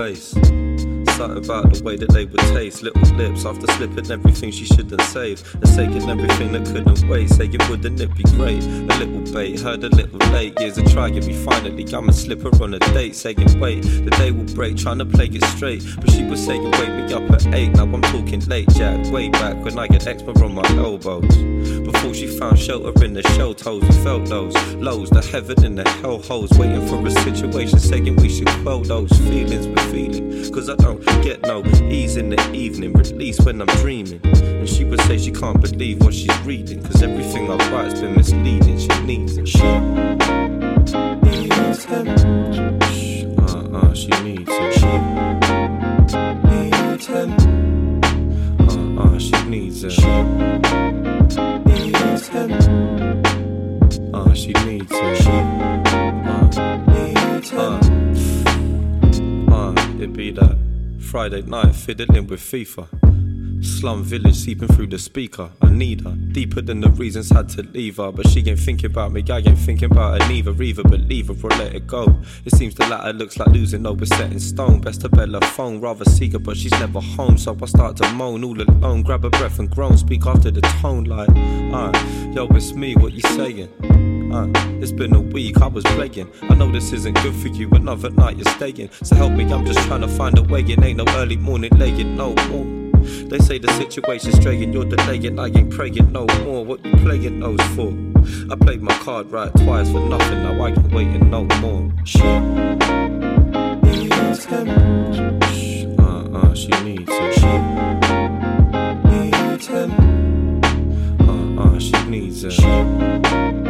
place 0.07 0.56
about 1.31 1.73
the 1.73 1.83
way 1.83 1.95
that 1.97 2.09
they 2.09 2.25
would 2.25 2.39
taste. 2.53 2.83
Little 2.83 3.01
lips 3.15 3.45
after 3.45 3.67
slipping 3.73 4.11
everything 4.11 4.51
she 4.51 4.65
shouldn't 4.65 5.01
save. 5.01 5.43
And 5.55 5.65
taking 5.75 6.09
everything 6.09 6.51
that 6.53 6.65
couldn't 6.65 7.07
wait. 7.09 7.29
Saying, 7.29 7.57
wouldn't 7.69 7.99
it 7.99 8.15
be 8.15 8.23
great? 8.23 8.63
A 8.63 8.97
little 8.99 9.33
bait, 9.33 9.59
heard 9.59 9.83
a 9.83 9.89
little 9.89 10.19
late. 10.31 10.59
Years 10.59 10.77
of 10.77 10.91
trying 10.91 11.15
me 11.15 11.33
finally. 11.33 11.85
I'ma 11.93 12.11
slip 12.11 12.41
her 12.43 12.63
on 12.63 12.73
a 12.75 12.79
date. 12.79 13.15
Saying, 13.15 13.59
wait, 13.59 13.81
the 13.81 14.11
day 14.17 14.31
will 14.31 14.53
break. 14.55 14.77
Trying 14.77 14.99
to 14.99 15.05
play 15.05 15.27
it 15.27 15.43
straight. 15.45 15.83
But 15.99 16.11
she 16.11 16.23
was 16.23 16.43
saying, 16.43 16.63
wake 16.63 16.89
me 16.89 17.13
up 17.13 17.29
at 17.31 17.45
8. 17.47 17.73
Now 17.73 17.83
I'm 17.83 18.01
talking 18.03 18.41
late, 18.47 18.69
Jack. 18.69 19.11
Way 19.11 19.29
back 19.29 19.55
when 19.63 19.77
I 19.79 19.87
get 19.87 20.05
eczema 20.07 20.31
on 20.43 20.55
my 20.55 20.67
elbows. 20.77 21.35
Before 21.87 22.13
she 22.13 22.27
found 22.27 22.59
shelter 22.59 23.03
in 23.03 23.13
the 23.13 23.23
shell 23.33 23.53
toes, 23.53 23.81
we 23.81 23.91
felt 24.03 24.25
those 24.25 24.55
lows, 24.75 25.09
the 25.09 25.21
heaven 25.21 25.63
and 25.65 25.77
the 25.77 25.89
hell 26.01 26.21
holes, 26.21 26.51
waiting 26.57 26.85
for 26.87 27.05
a 27.05 27.11
situation, 27.11 27.79
saying 27.79 28.15
we 28.17 28.29
should 28.29 28.49
quell 28.63 28.81
those 28.81 29.11
feelings 29.11 29.67
we're 29.67 29.91
feeling. 29.91 30.51
Cause 30.51 30.69
I 30.69 30.75
don't 30.75 31.03
get 31.23 31.41
no 31.43 31.63
ease 31.89 32.17
in 32.17 32.29
the 32.29 32.51
evening, 32.53 32.93
release 32.93 33.39
when 33.41 33.61
I'm 33.61 33.67
dreaming. 33.81 34.19
And 34.23 34.67
she 34.67 34.83
would 34.85 35.01
say 35.01 35.17
she 35.17 35.31
can't 35.31 35.59
believe 35.59 36.01
what 36.01 36.13
she's 36.13 36.37
reading, 36.41 36.83
cause 36.83 37.01
everything 37.03 37.49
I 37.49 37.55
write's 37.71 37.99
been 38.01 38.15
misleading. 38.15 38.77
She 38.79 38.87
needs 39.03 39.37
it. 39.37 39.47
She 39.47 39.57
needs 41.23 41.85
him. 41.85 42.07
Uh 43.39 43.77
uh, 43.77 43.93
she 43.93 44.09
needs 44.23 44.49
it. 44.49 44.73
She 44.73 44.87
needs 46.49 47.05
him. 47.07 47.29
Uh 48.59 49.03
uh, 49.03 49.19
she 49.19 49.43
needs 49.45 49.83
it. 49.83 49.91
She 49.91 50.07
needs 51.65 52.27
him. 52.27 52.51
Uh, 54.13 54.33
she 54.33 54.53
needs 54.53 54.91
it. 54.91 55.17
She 55.17 55.29
uh, 55.29 56.47
needs 56.87 57.49
him. 57.49 57.73
Uh, 59.51 59.73
it 60.01 60.13
be 60.13 60.31
that 60.31 60.66
Friday 61.07 61.41
night 61.43 61.73
fiddling 61.73 62.27
with 62.27 62.41
FIFA. 62.41 62.85
Slum 63.63 64.03
village 64.03 64.35
seeping 64.35 64.67
through 64.67 64.87
the 64.87 64.99
speaker. 64.99 65.49
I 65.61 65.69
need 65.69 66.01
her 66.01 66.11
deeper 66.11 66.61
than 66.61 66.81
the 66.81 66.89
reasons 66.89 67.29
had 67.29 67.47
to 67.49 67.63
leave 67.63 67.95
her. 67.95 68.11
But 68.11 68.27
she 68.27 68.45
ain't 68.45 68.59
thinking 68.59 68.91
about 68.91 69.13
me, 69.13 69.23
I 69.29 69.37
ain't 69.37 69.57
thinking 69.57 69.89
about 69.89 70.21
her 70.21 70.27
neither. 70.27 70.51
Either 70.61 70.83
believe 70.83 71.27
her 71.27 71.35
or 71.41 71.49
let 71.51 71.73
it 71.73 71.87
go. 71.87 72.21
It 72.43 72.53
seems 72.53 72.75
the 72.75 72.87
latter 72.87 73.13
looks 73.13 73.37
like 73.39 73.47
losing 73.47 73.85
over 73.85 74.05
set 74.05 74.33
in 74.33 74.39
stone. 74.41 74.81
Best 74.81 75.01
to 75.01 75.09
bet 75.09 75.29
her 75.29 75.39
phone, 75.39 75.79
rather 75.79 76.03
seek 76.03 76.33
her, 76.33 76.39
but 76.39 76.57
she's 76.57 76.71
never 76.71 76.99
home. 76.99 77.37
So 77.37 77.57
I 77.61 77.65
start 77.67 77.95
to 77.97 78.11
moan 78.11 78.43
all 78.43 78.61
alone. 78.61 79.01
Grab 79.03 79.23
a 79.23 79.29
breath 79.29 79.59
and 79.59 79.71
groan, 79.71 79.97
speak 79.97 80.25
after 80.25 80.51
the 80.51 80.61
tone 80.81 81.05
like, 81.05 81.29
uh, 81.29 81.93
yo, 82.33 82.47
it's 82.47 82.73
me, 82.73 82.95
what 82.95 83.13
you 83.13 83.21
saying? 83.21 84.16
Uh, 84.31 84.47
it's 84.81 84.91
been 84.91 85.15
a 85.15 85.21
week, 85.21 85.57
I 85.61 85.67
was 85.67 85.83
playing. 85.85 86.29
I 86.43 86.53
know 86.55 86.69
this 86.71 86.91
isn't 86.91 87.15
good 87.23 87.35
for 87.35 87.47
you, 87.47 87.69
another 87.71 88.09
night 88.09 88.37
you're 88.37 88.53
staying. 88.55 88.89
So 89.03 89.15
help 89.15 89.31
me, 89.33 89.45
I'm 89.51 89.65
just 89.65 89.79
trying 89.87 90.01
to 90.01 90.07
find 90.07 90.37
a 90.37 90.43
way. 90.43 90.61
It 90.61 90.83
ain't 90.83 90.97
no 90.97 91.05
early 91.15 91.37
morning 91.37 91.71
laying, 91.77 92.15
no 92.15 92.33
more. 92.49 92.65
They 93.29 93.39
say 93.39 93.57
the 93.57 93.71
situation's 93.73 94.35
straying, 94.35 94.73
you're 94.73 94.85
delaying, 94.85 95.39
I 95.39 95.47
ain't 95.47 95.71
praying 95.71 96.11
no 96.11 96.25
more. 96.43 96.65
What 96.65 96.85
you 96.85 96.95
playing 96.97 97.39
those 97.39 97.61
for? 97.75 97.93
I 98.51 98.55
played 98.55 98.81
my 98.81 98.93
card 98.99 99.31
right 99.31 99.51
twice 99.63 99.89
for 99.91 100.01
nothing, 100.01 100.43
now 100.43 100.61
I 100.61 100.71
can 100.71 100.89
wait 100.89 101.07
and 101.07 101.31
no 101.31 101.45
more. 101.61 101.91
She 102.03 102.19
needs 103.83 104.45
him. 104.45 104.67
Uh 105.99 106.23
uh, 106.37 106.53
she 106.53 106.67
needs 106.83 107.09
it. 107.09 107.33
She 107.33 107.57
needs 109.09 109.67
him. 109.67 109.91
Uh 111.21 111.63
uh, 111.63 111.79
she 111.79 112.03
needs 112.09 112.43
it. 112.43 112.51
She 112.51 113.66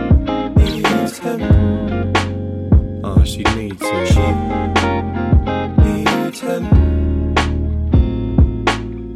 she 3.28 3.44
needs 3.44 3.82
it. 3.82 4.08
She 4.08 4.26
needs 5.84 6.40
him. 6.40 6.64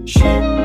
She 0.06 0.61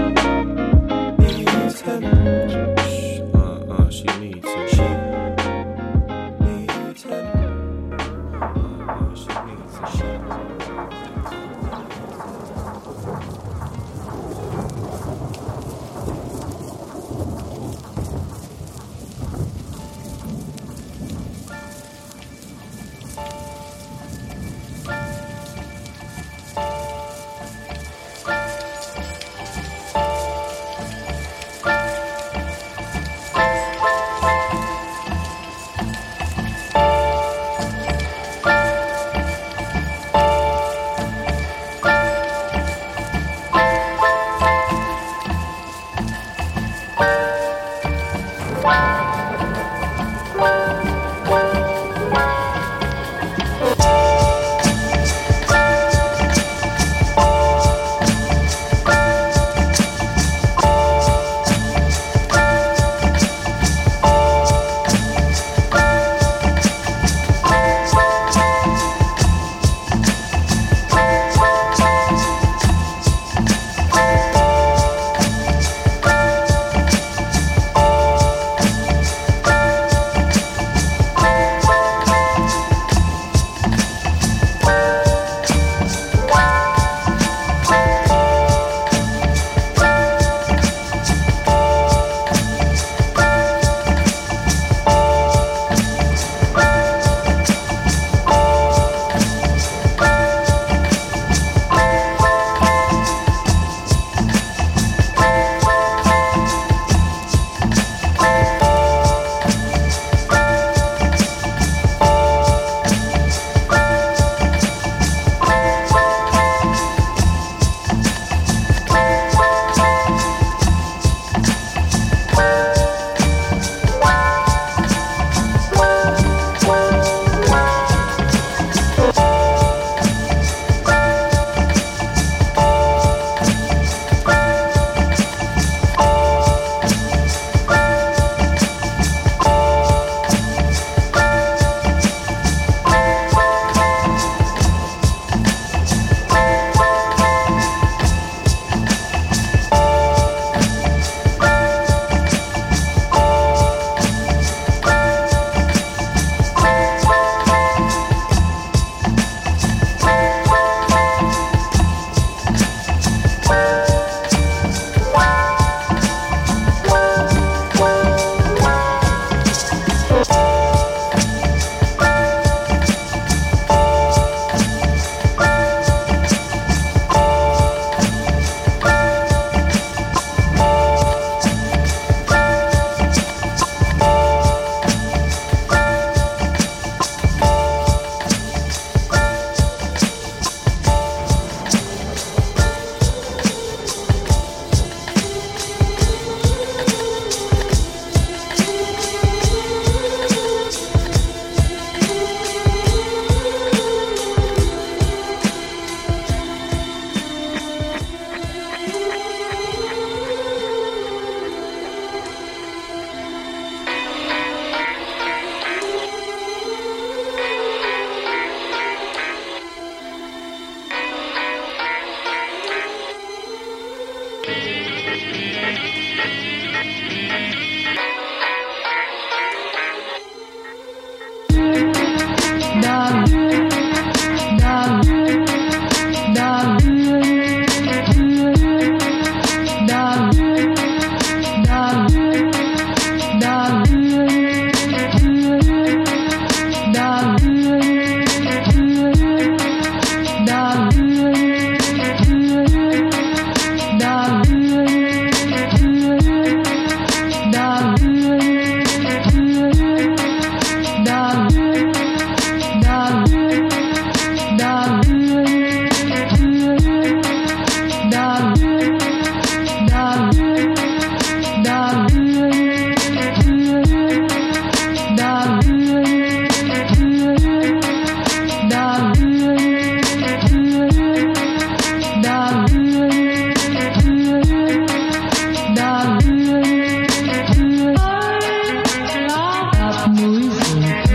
music. 290.08 291.05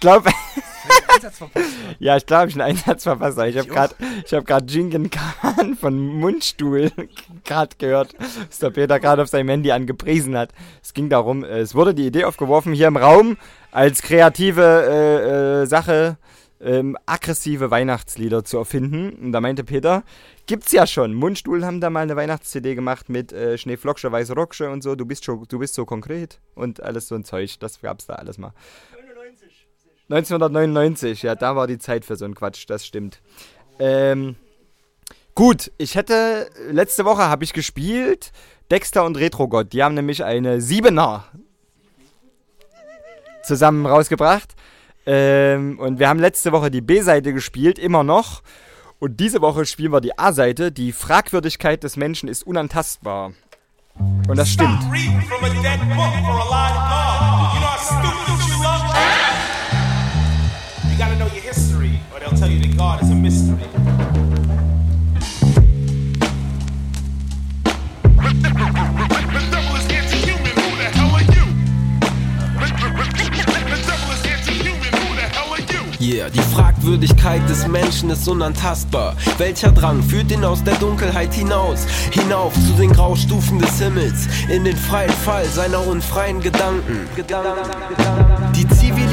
Ich 0.00 0.08
glaube. 0.08 0.30
ja, 1.98 2.16
ich 2.16 2.24
glaube, 2.24 2.48
ich 2.48 2.54
habe 2.54 2.64
einen 2.64 2.78
Einsatz 2.78 3.02
verpasst. 3.02 3.38
aber 3.38 3.48
Ich 3.48 3.58
habe 3.58 3.68
gerade 3.68 3.94
hab 4.32 4.46
grad 4.46 4.70
Jingen 4.70 5.10
Khan 5.10 5.76
von 5.76 5.98
Mundstuhl 5.98 6.90
gerade 7.44 7.76
gehört, 7.76 8.14
was 8.18 8.60
der 8.60 8.70
Peter 8.70 8.98
gerade 8.98 9.20
auf 9.20 9.28
seinem 9.28 9.50
Handy 9.50 9.72
angepriesen 9.72 10.38
hat. 10.38 10.52
Es 10.82 10.94
ging 10.94 11.10
darum, 11.10 11.44
äh, 11.44 11.58
es 11.58 11.74
wurde 11.74 11.92
die 11.94 12.06
Idee 12.06 12.24
aufgeworfen, 12.24 12.72
hier 12.72 12.88
im 12.88 12.96
Raum 12.96 13.36
als 13.72 14.00
kreative 14.00 14.62
äh, 14.62 15.62
äh, 15.62 15.66
Sache 15.66 16.16
ähm, 16.62 16.96
aggressive 17.06 17.70
Weihnachtslieder 17.70 18.44
zu 18.44 18.56
erfinden. 18.56 19.10
Und 19.10 19.32
da 19.32 19.40
meinte 19.42 19.64
Peter, 19.64 20.02
gibt's 20.46 20.72
ja 20.72 20.86
schon. 20.86 21.14
Mundstuhl 21.14 21.64
haben 21.64 21.80
da 21.80 21.90
mal 21.90 22.00
eine 22.00 22.16
Weihnachts-CD 22.16 22.74
gemacht 22.74 23.08
mit 23.08 23.32
äh, 23.32 23.56
Schneeflocksche, 23.56 24.12
Weiße 24.12 24.34
Rocksche 24.34 24.70
und 24.70 24.82
so. 24.82 24.94
Du 24.94 25.06
bist, 25.06 25.24
schon, 25.24 25.44
du 25.48 25.58
bist 25.58 25.74
so 25.74 25.84
konkret 25.84 26.40
und 26.54 26.82
alles 26.82 27.08
so 27.08 27.14
ein 27.14 27.24
Zeug. 27.24 27.58
Das 27.60 27.80
gab's 27.80 28.06
da 28.06 28.14
alles 28.14 28.38
mal. 28.38 28.52
1999, 30.10 31.22
ja, 31.22 31.36
da 31.36 31.54
war 31.54 31.66
die 31.66 31.78
Zeit 31.78 32.04
für 32.04 32.16
so 32.16 32.24
einen 32.24 32.34
Quatsch, 32.34 32.64
das 32.68 32.84
stimmt. 32.84 33.20
Ähm, 33.78 34.34
gut, 35.34 35.70
ich 35.78 35.94
hätte, 35.94 36.50
letzte 36.70 37.04
Woche 37.04 37.28
habe 37.28 37.44
ich 37.44 37.52
gespielt, 37.52 38.32
Dexter 38.70 39.04
und 39.04 39.16
Retrogott, 39.16 39.72
die 39.72 39.82
haben 39.82 39.94
nämlich 39.94 40.24
eine 40.24 40.60
Siebener 40.60 41.24
zusammen 43.44 43.86
rausgebracht. 43.86 44.54
Ähm, 45.06 45.78
und 45.78 45.98
wir 45.98 46.08
haben 46.08 46.20
letzte 46.20 46.52
Woche 46.52 46.70
die 46.70 46.80
B-Seite 46.80 47.32
gespielt, 47.32 47.78
immer 47.78 48.04
noch. 48.04 48.42
Und 48.98 49.18
diese 49.18 49.40
Woche 49.40 49.64
spielen 49.64 49.92
wir 49.92 50.00
die 50.00 50.18
A-Seite. 50.18 50.72
Die 50.72 50.92
Fragwürdigkeit 50.92 51.82
des 51.82 51.96
Menschen 51.96 52.28
ist 52.28 52.46
unantastbar. 52.46 53.32
Und 54.28 54.36
das 54.36 54.50
stimmt. 54.50 54.82
reading 54.92 55.20
gotta 61.00 61.16
know 61.16 61.28
your 61.28 61.42
history, 61.42 61.98
or 62.12 62.20
they'll 62.20 62.38
tell 62.38 62.50
you 62.50 62.60
that 62.60 62.76
God 62.76 63.02
is 63.02 63.10
a 63.10 63.14
mystery. 63.14 63.56
Yeah, 75.98 76.28
die 76.28 76.40
Fragwürdigkeit 76.54 77.48
des 77.48 77.66
Menschen 77.66 78.10
ist 78.10 78.28
unantastbar. 78.28 79.16
Welcher 79.38 79.72
Drang 79.72 80.02
führt 80.02 80.30
ihn 80.30 80.44
aus 80.44 80.62
der 80.64 80.74
Dunkelheit 80.74 81.32
hinaus? 81.32 81.86
Hinauf 82.10 82.52
zu 82.52 82.72
den 82.78 82.92
Graustufen 82.92 83.58
des 83.58 83.78
Himmels, 83.78 84.28
in 84.50 84.64
den 84.64 84.76
freien 84.76 85.12
Fall 85.12 85.46
seiner 85.46 85.86
unfreien 85.86 86.40
Gedanken. 86.40 87.08
Die 87.16 87.22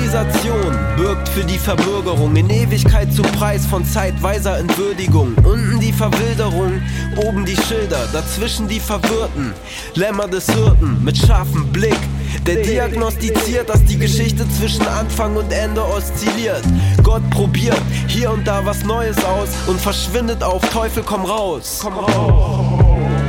Zivilisation 0.08 0.78
birgt 0.96 1.28
für 1.28 1.44
die 1.44 1.58
Verbürgerung 1.58 2.34
in 2.38 2.50
Ewigkeit 2.50 3.12
zu 3.12 3.22
Preis 3.24 3.66
von 3.66 3.84
zeitweiser 3.84 4.58
Entwürdigung. 4.58 5.36
Unten 5.44 5.82
die 5.82 5.92
Verwilderung, 5.92 6.82
oben 7.18 7.46
die 7.46 7.58
Schilder, 7.58 8.08
dazwischen 8.14 8.70
die 8.70 8.80
Verwirrten. 8.80 9.54
Lämmer 9.96 10.30
des 10.30 10.50
Hirten 10.50 11.04
mit 11.04 11.18
scharfem 11.18 11.68
Blick. 11.74 11.98
Der 12.46 12.56
diagnostiziert, 12.64 13.68
dass 13.68 13.84
die 13.84 13.98
Geschichte 13.98 14.48
zwischen 14.58 14.88
Anfang 14.88 15.36
und 15.36 15.52
Ende 15.52 15.84
oszilliert. 15.84 16.64
Gott 17.04 17.30
probiert 17.30 17.82
hier 18.08 18.32
und 18.32 18.48
da 18.48 18.66
was 18.66 18.86
Neues 18.86 19.18
aus 19.26 19.50
und 19.68 19.82
verschwindet 19.82 20.42
auf 20.42 20.62
Teufel 20.70 21.04
komm 21.04 21.26
raus. 21.26 21.80
Komm 21.82 21.98
raus. 21.98 22.86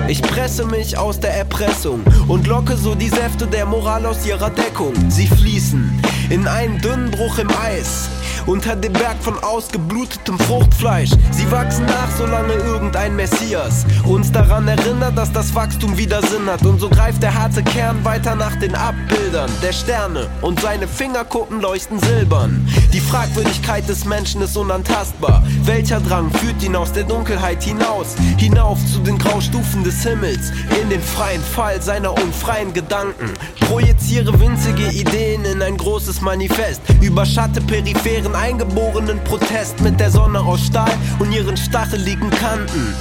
Ich 0.07 0.23
presse 0.23 0.65
mich 0.65 0.97
aus 0.97 1.19
der 1.19 1.35
Erpressung 1.35 2.03
und 2.29 2.47
locke 2.47 2.77
so 2.77 2.95
die 2.95 3.09
Säfte 3.09 3.49
der 3.49 3.67
Moral 3.67 4.07
aus 4.07 4.25
ihrer 4.25 4.51
Deckung. 4.51 4.95
Sie 5.11 5.27
fließen 5.27 6.01
in 6.31 6.47
einen 6.47 6.81
dünnen 6.81 7.11
Bruch 7.11 7.39
im 7.39 7.49
Eis. 7.51 8.09
Unter 8.47 8.77
dem 8.77 8.95
Berg 8.95 9.17
von 9.21 9.39
ausgeblutetem 9.43 10.39
Fruchtfleisch. 10.39 11.11
Sie 11.33 11.51
wachsen 11.51 11.85
nach, 11.85 12.09
solange 12.17 12.55
irgendein 12.55 13.15
Messias 13.15 13.85
uns 14.05 14.33
daran 14.33 14.67
erinnert, 14.67 15.19
dass 15.19 15.31
das 15.33 15.55
Wachstum 15.55 15.99
wieder 15.99 16.23
Sinn 16.23 16.47
hat. 16.47 16.65
Und 16.65 16.81
so 16.81 16.89
greift 16.89 17.23
der 17.23 17.35
harte 17.35 17.63
Kern 17.63 18.03
weiter 18.05 18.35
nach 18.35 18.57
den 18.57 18.75
Abbildern 18.75 19.51
der 19.63 19.73
Sterne 19.73 20.29
und 20.41 20.61
seine 20.61 20.89
Fingerkuppen 20.89 21.61
leuchten 21.61 21.99
silbern. 22.01 22.67
Die 22.95 23.01
Fragwürdigkeit 23.01 23.87
des 23.87 24.07
Menschen 24.07 24.41
ist 24.41 24.57
unantastbar. 24.57 25.43
Welcher 25.65 26.01
Drang 26.01 26.31
führt 26.31 26.63
ihn 26.63 26.75
aus 26.75 26.93
der 26.93 27.05
Dunkelheit 27.05 27.63
hinaus? 27.63 28.15
Hinauf 28.39 28.79
zu 28.91 29.01
den 29.01 29.19
Graustufen 29.19 29.85
des 29.85 30.03
Himmels, 30.03 30.53
in 30.81 30.89
den 30.89 31.03
freien 31.03 31.43
Fall 31.43 31.83
seiner 31.83 32.13
unfreien 32.13 32.73
Gedanken. 32.73 33.35
Projiziere 33.61 34.41
winzige 34.41 34.89
Ideen 34.89 35.45
in 35.45 35.61
ein 35.61 35.77
großes 35.77 36.18
Manifest. 36.21 36.81
Überschatte 37.01 37.61
peripheren 37.61 38.35
eingeborenen 38.35 39.23
Protest 39.25 39.81
mit 39.81 39.99
der 40.01 40.11
Sonne 40.11 40.41
aus 40.41 40.67
Stahl 40.67 40.93
und 41.19 41.33
ihren 41.33 41.57
stacheligen 41.57 42.31
Kanten. 42.31 42.95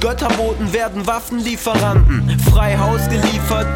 Götterboten 0.00 0.72
werden 0.72 1.06
Waffenlieferanten, 1.06 2.38
frei 2.50 2.78
Haus 2.78 3.06
geliefert, 3.10 3.66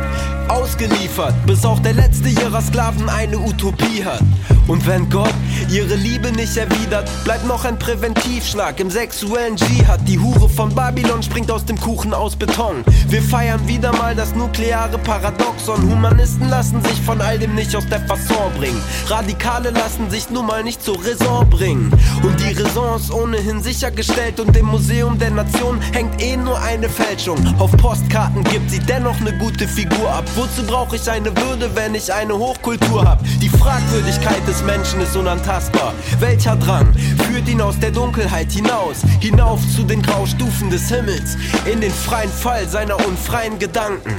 ausgeliefert, 0.49 1.35
bis 1.47 1.65
auch 1.67 1.81
der 1.81 1.93
letzte 1.93 2.29
ihrer 2.31 2.63
Sklaven 2.63 3.09
eine 3.11 3.39
Utopie 3.39 4.05
hat. 4.05 4.23
Und 4.67 4.87
wenn 4.87 5.11
Gott 5.11 5.35
ihre 5.71 5.95
Liebe 5.95 6.31
nicht 6.33 6.57
erwidert, 6.57 7.09
bleibt 7.25 7.47
noch 7.47 7.65
ein 7.65 7.79
Präventivschlag 7.79 8.81
im 8.81 8.91
sexuellen 8.91 9.57
Dschihad. 9.57 10.01
Die 10.07 10.19
Hure 10.19 10.49
von 10.49 10.75
Babylon 10.75 11.23
springt 11.23 11.51
aus 11.51 11.65
dem 11.65 11.81
Kuchen 11.81 12.13
aus 12.13 12.37
Beton. 12.37 12.85
Wir 13.09 13.23
feiern 13.23 13.67
wieder 13.67 13.93
mal 13.93 14.15
das 14.15 14.35
nukleare 14.35 14.99
Paradoxon. 14.99 15.91
Humanisten 15.91 16.49
lassen 16.49 16.83
sich 16.83 17.01
von 17.01 17.21
all 17.21 17.39
dem 17.39 17.55
nicht 17.55 17.75
aus 17.75 17.87
der 17.89 18.01
Fasson 18.01 18.53
bringen. 18.59 18.83
Radikale 19.07 19.71
lassen 19.71 20.11
sich 20.11 20.29
nun 20.31 20.47
mal 20.47 20.63
nicht 20.63 20.83
zur 20.83 20.99
Raison 21.05 21.49
bringen. 21.49 21.91
Und 22.23 22.41
die 22.41 22.53
Raison 22.53 22.97
ist 22.97 23.13
ohnehin 23.13 23.63
sichergestellt 23.63 24.41
und 24.41 24.57
im 24.57 24.67
Museum 24.67 25.19
der 25.19 25.31
Nation 25.31 25.81
hängt 25.93 26.21
eh 26.23 26.37
nur 26.37 26.61
eine 26.61 26.89
Fälschung. 26.89 27.39
Auf 27.59 27.73
Postkarten 27.77 28.45
gibt 28.45 28.71
sie 28.71 28.81
dennoch 28.81 29.21
eine 29.21 29.37
gute 29.39 29.67
Figur 29.69 30.11
ab. 30.11 30.25
Wozu 30.35 30.63
brauche 30.67 30.97
ich 30.97 31.11
eine 31.11 31.35
Würde, 31.37 31.71
wenn 31.75 31.95
ich 31.95 32.13
eine 32.13 32.37
Hochkultur 32.37 33.05
hab? 33.05 33.23
Die 33.41 33.49
Fragwürdigkeit 33.49 34.47
des 34.47 34.63
Menschen 34.63 35.01
ist 35.01 35.17
unantastbar. 35.17 35.54
Welcher 36.19 36.57
Drang 36.57 36.93
führt 37.29 37.49
ihn 37.49 37.61
aus 37.61 37.79
der 37.79 37.93
Dunkelheit 37.93 38.51
hinaus, 38.51 39.03
hinauf 39.21 39.61
zu 39.77 39.85
den 39.85 40.03
Graustufen 40.03 40.69
des 40.69 40.89
Himmels, 40.89 41.37
in 41.65 41.81
den 41.81 41.93
freien 41.93 42.29
Fall 42.29 42.69
seiner 42.69 42.97
unfreien 43.07 43.57
Gedanken? 43.61 44.17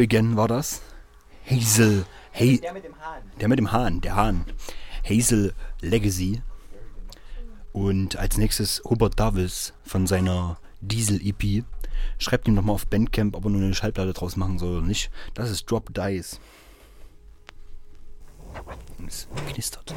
Brock 0.00 0.08
Berrigan 0.08 0.34
war 0.34 0.48
das. 0.48 0.80
Hazel. 1.44 2.06
Hey, 2.32 2.58
Der 2.58 2.72
mit 2.72 2.84
dem 2.84 2.98
Hahn. 2.98 3.22
Der 3.38 3.48
mit 3.48 3.58
dem 3.58 3.70
Hahn, 3.70 4.00
der 4.00 4.16
Hahn. 4.16 4.46
Hazel 5.04 5.52
Legacy. 5.82 6.40
Und 7.74 8.16
als 8.16 8.38
nächstes 8.38 8.80
Hubert 8.82 9.20
Davis 9.20 9.74
von 9.82 10.06
seiner 10.06 10.58
Diesel 10.80 11.20
EP. 11.22 11.64
Schreibt 12.18 12.48
ihm 12.48 12.54
nochmal 12.54 12.76
auf 12.76 12.86
Bandcamp, 12.86 13.36
ob 13.36 13.44
er 13.44 13.50
nur 13.50 13.60
eine 13.60 13.74
Schallplatte 13.74 14.14
draus 14.14 14.36
machen 14.36 14.58
soll 14.58 14.78
oder 14.78 14.86
nicht. 14.86 15.10
Das 15.34 15.50
ist 15.50 15.70
Drop 15.70 15.92
Dice. 15.92 16.40
Es 19.06 19.28
knistert. 19.52 19.94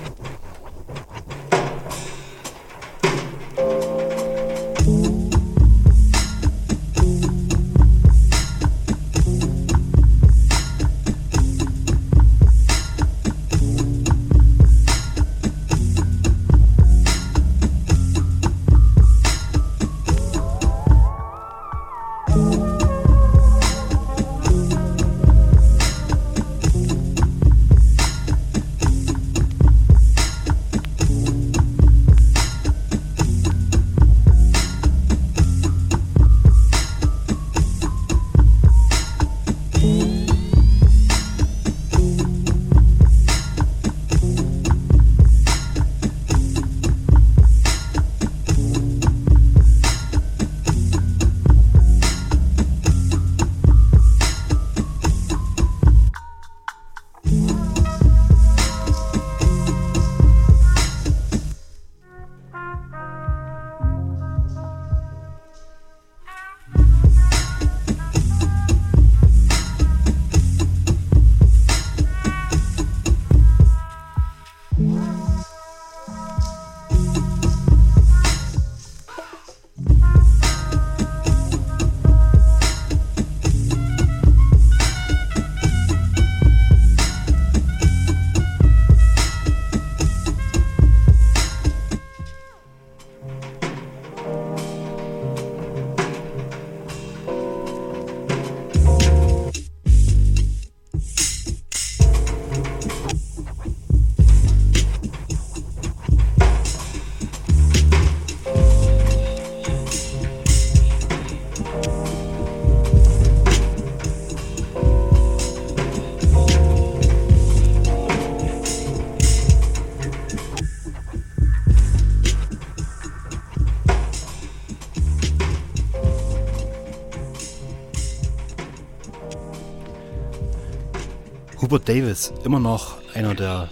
Hubert 131.73 131.89
Davis, 131.89 132.31
immer 132.43 132.59
noch 132.59 133.01
einer, 133.15 133.33
der 133.33 133.67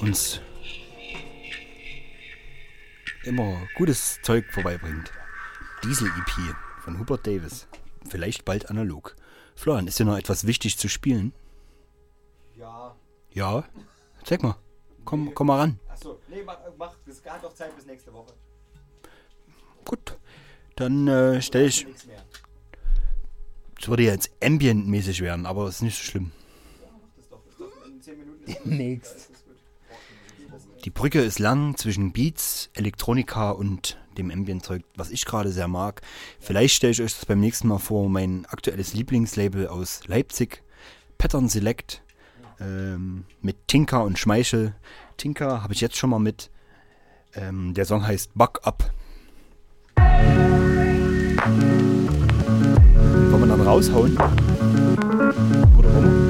uns 0.00 0.40
immer 3.22 3.56
gutes 3.76 4.20
Zeug 4.22 4.44
vorbeibringt. 4.50 5.12
Diesel 5.84 6.08
EP 6.08 6.56
von 6.82 6.98
Hubert 6.98 7.24
Davis. 7.24 7.68
Vielleicht 8.08 8.44
bald 8.44 8.68
analog. 8.68 9.14
Florian, 9.54 9.86
ist 9.86 10.00
dir 10.00 10.06
noch 10.06 10.18
etwas 10.18 10.44
wichtig 10.48 10.76
zu 10.76 10.88
spielen? 10.88 11.32
Ja. 12.56 12.96
Ja? 13.32 13.62
Zeig 14.24 14.42
mal. 14.42 14.56
Komm, 15.04 15.32
komm 15.32 15.46
mal 15.46 15.60
ran. 15.60 15.78
Achso, 15.88 16.18
nee, 16.26 16.42
mach, 16.44 16.58
mach. 16.76 16.96
Das 17.06 17.24
hat 17.26 17.44
doch 17.44 17.54
Zeit 17.54 17.76
bis 17.76 17.86
nächste 17.86 18.12
Woche. 18.12 18.32
Gut. 19.84 20.18
Dann 20.74 21.06
äh, 21.06 21.40
stelle 21.40 21.66
ich. 21.66 21.86
Es 23.80 23.86
würde 23.86 24.02
jetzt 24.02 24.32
ambient-mäßig 24.42 25.20
werden, 25.20 25.46
aber 25.46 25.68
ist 25.68 25.80
nicht 25.80 25.96
so 25.96 26.02
schlimm. 26.02 26.32
In 28.50 28.56
10 28.56 28.70
Minuten 28.70 28.70
Demnächst. 28.70 29.30
Die 30.84 30.90
Brücke 30.90 31.20
ist 31.20 31.38
lang 31.38 31.76
zwischen 31.76 32.12
Beats, 32.12 32.70
Elektronika 32.74 33.50
und 33.50 33.98
dem 34.16 34.30
Ambient-Zeug, 34.30 34.82
was 34.96 35.10
ich 35.10 35.26
gerade 35.26 35.52
sehr 35.52 35.68
mag. 35.68 36.00
Vielleicht 36.40 36.74
stelle 36.74 36.92
ich 36.92 37.02
euch 37.02 37.12
das 37.14 37.26
beim 37.26 37.40
nächsten 37.40 37.68
Mal 37.68 37.78
vor. 37.78 38.08
Mein 38.08 38.46
aktuelles 38.46 38.94
Lieblingslabel 38.94 39.68
aus 39.68 40.00
Leipzig, 40.06 40.62
Pattern 41.18 41.48
Select, 41.48 42.02
ähm, 42.60 43.24
mit 43.42 43.68
Tinka 43.68 43.98
und 43.98 44.18
Schmeichel. 44.18 44.74
Tinka 45.18 45.62
habe 45.62 45.74
ich 45.74 45.82
jetzt 45.82 45.96
schon 45.96 46.10
mal 46.10 46.18
mit. 46.18 46.50
Ähm, 47.34 47.74
der 47.74 47.84
Song 47.84 48.06
heißt 48.06 48.32
Buck 48.34 48.60
Up. 48.64 48.90
Wollen 53.30 53.40
wir 53.40 53.46
dann 53.46 53.60
raushauen? 53.60 54.16
Oder 55.78 55.94
wollen 55.94 56.29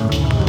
Kannst 0.00 0.18
du 0.18 0.39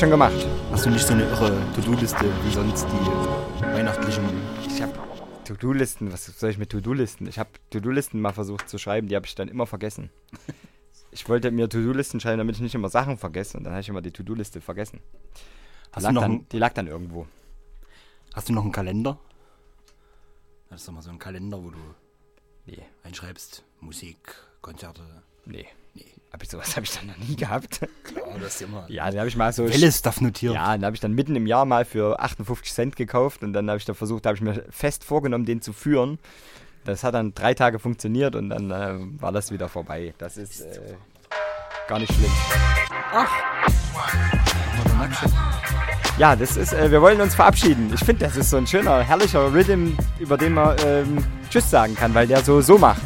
Das 0.00 0.08
schon 0.08 0.18
gemacht? 0.18 0.46
Hast 0.72 0.86
du 0.86 0.90
nicht 0.90 1.06
so 1.06 1.12
eine 1.12 1.24
irre 1.24 1.60
To-Do-Liste 1.74 2.24
wie 2.42 2.50
sonst 2.50 2.86
die 2.86 3.66
weihnachtlichen? 3.66 4.24
Ich 4.66 4.80
habe 4.80 4.94
To-Do-Listen. 5.44 6.10
Was 6.10 6.24
soll 6.24 6.48
ich 6.48 6.56
mit 6.56 6.70
To-Do-Listen? 6.70 7.26
Ich 7.26 7.38
habe 7.38 7.50
To-Do-Listen 7.68 8.18
mal 8.18 8.32
versucht 8.32 8.66
zu 8.70 8.78
schreiben, 8.78 9.08
die 9.08 9.16
habe 9.16 9.26
ich 9.26 9.34
dann 9.34 9.48
immer 9.48 9.66
vergessen. 9.66 10.08
Ich 11.12 11.28
wollte 11.28 11.50
mir 11.50 11.68
To-Do-Listen 11.68 12.18
schreiben, 12.18 12.38
damit 12.38 12.54
ich 12.56 12.62
nicht 12.62 12.74
immer 12.74 12.88
Sachen 12.88 13.18
vergesse 13.18 13.58
und 13.58 13.64
dann 13.64 13.74
habe 13.74 13.82
ich 13.82 13.90
immer 13.90 14.00
die 14.00 14.10
To-Do-Liste 14.10 14.62
vergessen. 14.62 15.00
Die, 15.02 15.40
Hast 15.92 16.04
lag 16.04 16.10
du 16.10 16.14
noch 16.14 16.22
dann, 16.22 16.48
die 16.48 16.58
lag 16.58 16.72
dann 16.72 16.86
irgendwo. 16.86 17.26
Hast 18.32 18.48
du 18.48 18.54
noch 18.54 18.62
einen 18.62 18.72
Kalender? 18.72 19.18
Das 20.70 20.80
ist 20.80 20.88
doch 20.88 20.94
mal 20.94 21.02
so 21.02 21.10
ein 21.10 21.18
Kalender, 21.18 21.62
wo 21.62 21.68
du 21.70 21.78
Nee. 22.64 22.78
einschreibst, 23.02 23.64
Musik, 23.80 24.34
Konzerte. 24.62 25.02
Nee. 25.44 25.66
Nee. 26.30 26.36
Aber 26.36 26.44
sowas 26.46 26.76
habe 26.76 26.86
ich 26.86 26.92
dann 26.92 27.06
noch 27.06 27.16
nie 27.16 27.36
gehabt. 27.36 27.80
Ja, 27.82 28.38
das 28.40 28.60
immer. 28.60 28.84
Ja, 28.88 29.10
den 29.10 29.18
habe 29.18 29.28
ich 29.28 29.36
mal 29.36 29.52
so. 29.52 29.68
Welle-Stuff 29.68 30.20
notiert. 30.20 30.54
Ja, 30.54 30.76
den 30.76 30.84
habe 30.84 30.94
ich 30.94 31.00
dann 31.00 31.12
mitten 31.12 31.34
im 31.36 31.46
Jahr 31.46 31.64
mal 31.64 31.84
für 31.84 32.20
58 32.20 32.72
Cent 32.72 32.96
gekauft 32.96 33.42
und 33.42 33.52
dann 33.52 33.68
habe 33.68 33.78
ich 33.78 33.84
da 33.84 33.94
versucht, 33.94 34.26
habe 34.26 34.36
ich 34.36 34.42
mir 34.42 34.64
fest 34.70 35.04
vorgenommen, 35.04 35.44
den 35.44 35.60
zu 35.60 35.72
führen. 35.72 36.18
Das 36.84 37.04
hat 37.04 37.14
dann 37.14 37.34
drei 37.34 37.54
Tage 37.54 37.78
funktioniert 37.78 38.34
und 38.36 38.50
dann 38.50 38.70
äh, 38.70 39.20
war 39.20 39.32
das 39.32 39.50
wieder 39.50 39.68
vorbei. 39.68 40.14
Das 40.18 40.36
ist 40.36 40.60
äh, 40.60 40.94
gar 41.88 41.98
nicht 41.98 42.12
schlimm. 42.12 42.30
Ach. 43.12 43.30
Ja, 46.18 46.36
das 46.36 46.56
ist, 46.56 46.72
äh, 46.72 46.90
wir 46.90 47.02
wollen 47.02 47.20
uns 47.20 47.34
verabschieden. 47.34 47.90
Ich 47.94 48.00
finde, 48.00 48.24
das 48.26 48.36
ist 48.36 48.50
so 48.50 48.56
ein 48.56 48.66
schöner, 48.66 49.02
herrlicher 49.02 49.52
Rhythm, 49.52 49.96
über 50.18 50.36
den 50.36 50.54
man 50.54 50.76
ähm, 50.86 51.18
Tschüss 51.50 51.70
sagen 51.70 51.94
kann, 51.94 52.14
weil 52.14 52.26
der 52.26 52.42
so 52.44 52.60
so 52.60 52.78
macht. 52.78 53.02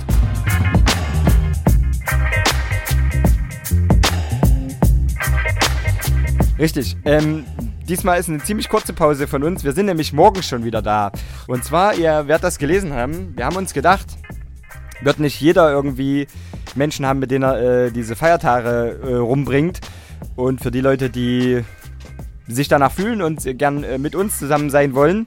Richtig. 6.59 6.97
Ähm, 7.05 7.45
diesmal 7.89 8.21
ist 8.21 8.29
eine 8.29 8.39
ziemlich 8.39 8.69
kurze 8.69 8.93
Pause 8.93 9.27
von 9.27 9.43
uns. 9.43 9.65
Wir 9.65 9.73
sind 9.73 9.87
nämlich 9.87 10.13
morgen 10.13 10.43
schon 10.43 10.65
wieder 10.65 10.83
da. 10.83 11.11
Und 11.49 11.65
zwar, 11.65 11.95
ihr 11.95 12.29
werdet 12.29 12.45
das 12.45 12.59
gelesen 12.59 12.93
haben, 12.93 13.37
wir 13.37 13.45
haben 13.45 13.57
uns 13.57 13.75
gedacht, 13.75 14.07
wird 15.03 15.19
nicht 15.19 15.41
jeder 15.41 15.71
irgendwie 15.73 16.29
Menschen 16.77 17.07
haben, 17.07 17.19
mit 17.19 17.33
denen 17.33 17.43
er 17.43 17.87
äh, 17.87 17.91
diese 17.91 18.15
Feiertage 18.15 19.01
äh, 19.03 19.15
rumbringt. 19.17 19.81
Und 20.37 20.61
für 20.61 20.71
die 20.71 20.81
Leute, 20.81 21.11
die 21.11 21.63
sich 22.47 22.69
danach 22.69 22.93
fühlen 22.93 23.21
und 23.21 23.43
gern 23.59 23.83
äh, 23.83 23.99
mit 23.99 24.15
uns 24.15 24.39
zusammen 24.39 24.71
sein 24.71 24.95
wollen, 24.95 25.27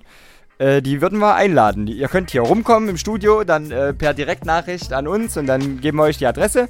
äh, 0.59 0.81
die 0.81 1.01
würden 1.01 1.19
wir 1.19 1.35
einladen. 1.35 1.87
Ihr 1.87 2.07
könnt 2.07 2.31
hier 2.31 2.41
rumkommen 2.41 2.89
im 2.89 2.97
Studio, 2.97 3.43
dann 3.43 3.71
äh, 3.71 3.93
per 3.93 4.13
Direktnachricht 4.13 4.91
an 4.93 5.07
uns 5.07 5.37
und 5.37 5.45
dann 5.45 5.81
geben 5.81 5.97
wir 5.97 6.03
euch 6.03 6.17
die 6.17 6.25
Adresse. 6.25 6.69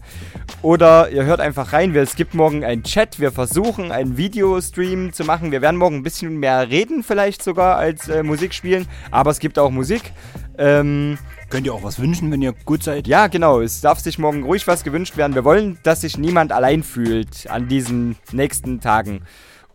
Oder 0.61 1.09
ihr 1.09 1.23
hört 1.26 1.39
einfach 1.39 1.73
rein. 1.73 1.93
Wir, 1.93 2.01
es 2.01 2.15
gibt 2.15 2.34
morgen 2.34 2.64
einen 2.64 2.84
Chat. 2.84 3.19
Wir 3.19 3.31
versuchen 3.31 3.91
einen 3.91 4.18
Videostream 4.18 5.14
zu 5.14 5.23
machen. 5.23 5.51
Wir 5.51 5.61
werden 5.61 5.77
morgen 5.77 5.97
ein 5.97 6.03
bisschen 6.03 6.38
mehr 6.38 6.69
reden, 6.69 7.03
vielleicht 7.03 7.43
sogar, 7.43 7.77
als 7.77 8.09
äh, 8.09 8.23
Musik 8.23 8.53
spielen. 8.53 8.88
Aber 9.11 9.31
es 9.31 9.39
gibt 9.39 9.57
auch 9.59 9.72
Musik. 9.72 10.11
Ähm, 10.57 11.18
Könnt 11.49 11.65
ihr 11.65 11.73
auch 11.73 11.84
was 11.84 11.99
wünschen, 11.99 12.30
wenn 12.30 12.41
ihr 12.41 12.53
gut 12.65 12.84
seid? 12.84 13.07
ja, 13.07 13.27
genau. 13.27 13.61
Es 13.61 13.80
darf 13.80 13.99
sich 13.99 14.19
morgen 14.19 14.43
ruhig 14.43 14.68
was 14.68 14.84
gewünscht 14.84 15.15
werden. 15.15 15.34
Wir 15.34 15.45
wollen, 15.45 15.77
dass 15.84 16.01
sich 16.01 16.18
niemand 16.18 16.51
allein 16.51 16.84
fühlt 16.84 17.49
an 17.49 17.69
diesen 17.69 18.18
nächsten 18.34 18.81
Tagen. 18.81 19.22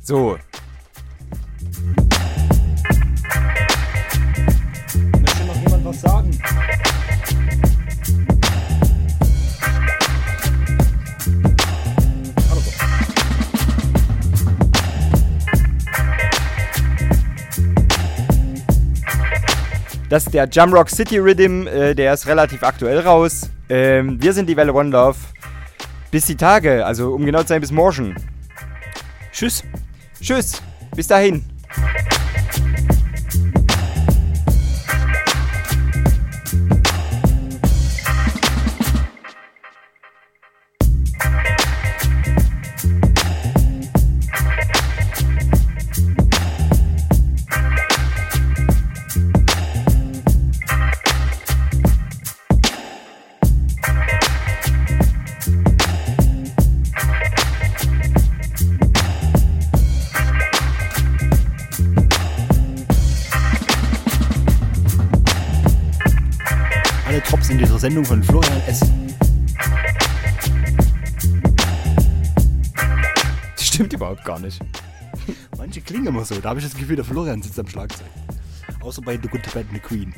So. 0.00 0.38
Möchte 5.20 5.44
noch 5.46 5.56
jemand 5.56 5.84
was 5.84 6.00
sagen? 6.00 6.31
Das 20.12 20.26
ist 20.26 20.34
der 20.34 20.46
Jamrock 20.46 20.90
City 20.90 21.16
Rhythm. 21.16 21.66
Äh, 21.66 21.94
der 21.94 22.12
ist 22.12 22.26
relativ 22.26 22.62
aktuell 22.64 22.98
raus. 22.98 23.48
Ähm, 23.70 24.22
wir 24.22 24.34
sind 24.34 24.46
die 24.46 24.54
Welle 24.54 24.74
One 24.74 24.90
Love. 24.90 25.16
Bis 26.10 26.26
die 26.26 26.36
Tage, 26.36 26.84
also 26.84 27.14
um 27.14 27.24
genau 27.24 27.40
zu 27.40 27.48
sein, 27.48 27.62
bis 27.62 27.72
morgen. 27.72 28.14
Tschüss. 29.32 29.64
Tschüss. 30.20 30.60
Bis 30.94 31.06
dahin. 31.06 31.42
Sendung 67.82 68.04
von 68.04 68.22
Florian 68.22 68.62
S. 68.68 68.78
Das 73.56 73.66
stimmt 73.66 73.92
überhaupt 73.92 74.24
gar 74.24 74.38
nicht. 74.38 74.60
Manche 75.58 75.80
klingen 75.80 76.06
immer 76.06 76.24
so. 76.24 76.36
Da 76.36 76.50
habe 76.50 76.60
ich 76.60 76.64
das 76.64 76.76
Gefühl, 76.76 76.94
der 76.94 77.04
Florian 77.04 77.42
sitzt 77.42 77.58
am 77.58 77.66
Schlagzeug. 77.66 78.06
Außer 78.82 79.02
bei 79.02 79.18
The 79.20 79.26
Good, 79.26 79.40
The 79.46 79.50
Bad 79.50 79.66
and 79.68 79.72
The 79.72 79.80
Queen. 79.80 80.14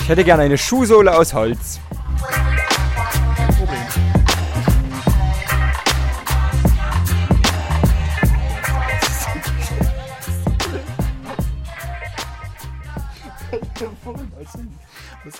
Ich 0.00 0.08
hätte 0.08 0.24
gerne 0.24 0.42
eine 0.42 0.58
Schuhsohle 0.58 1.16
aus 1.16 1.34
Holz. 1.34 1.78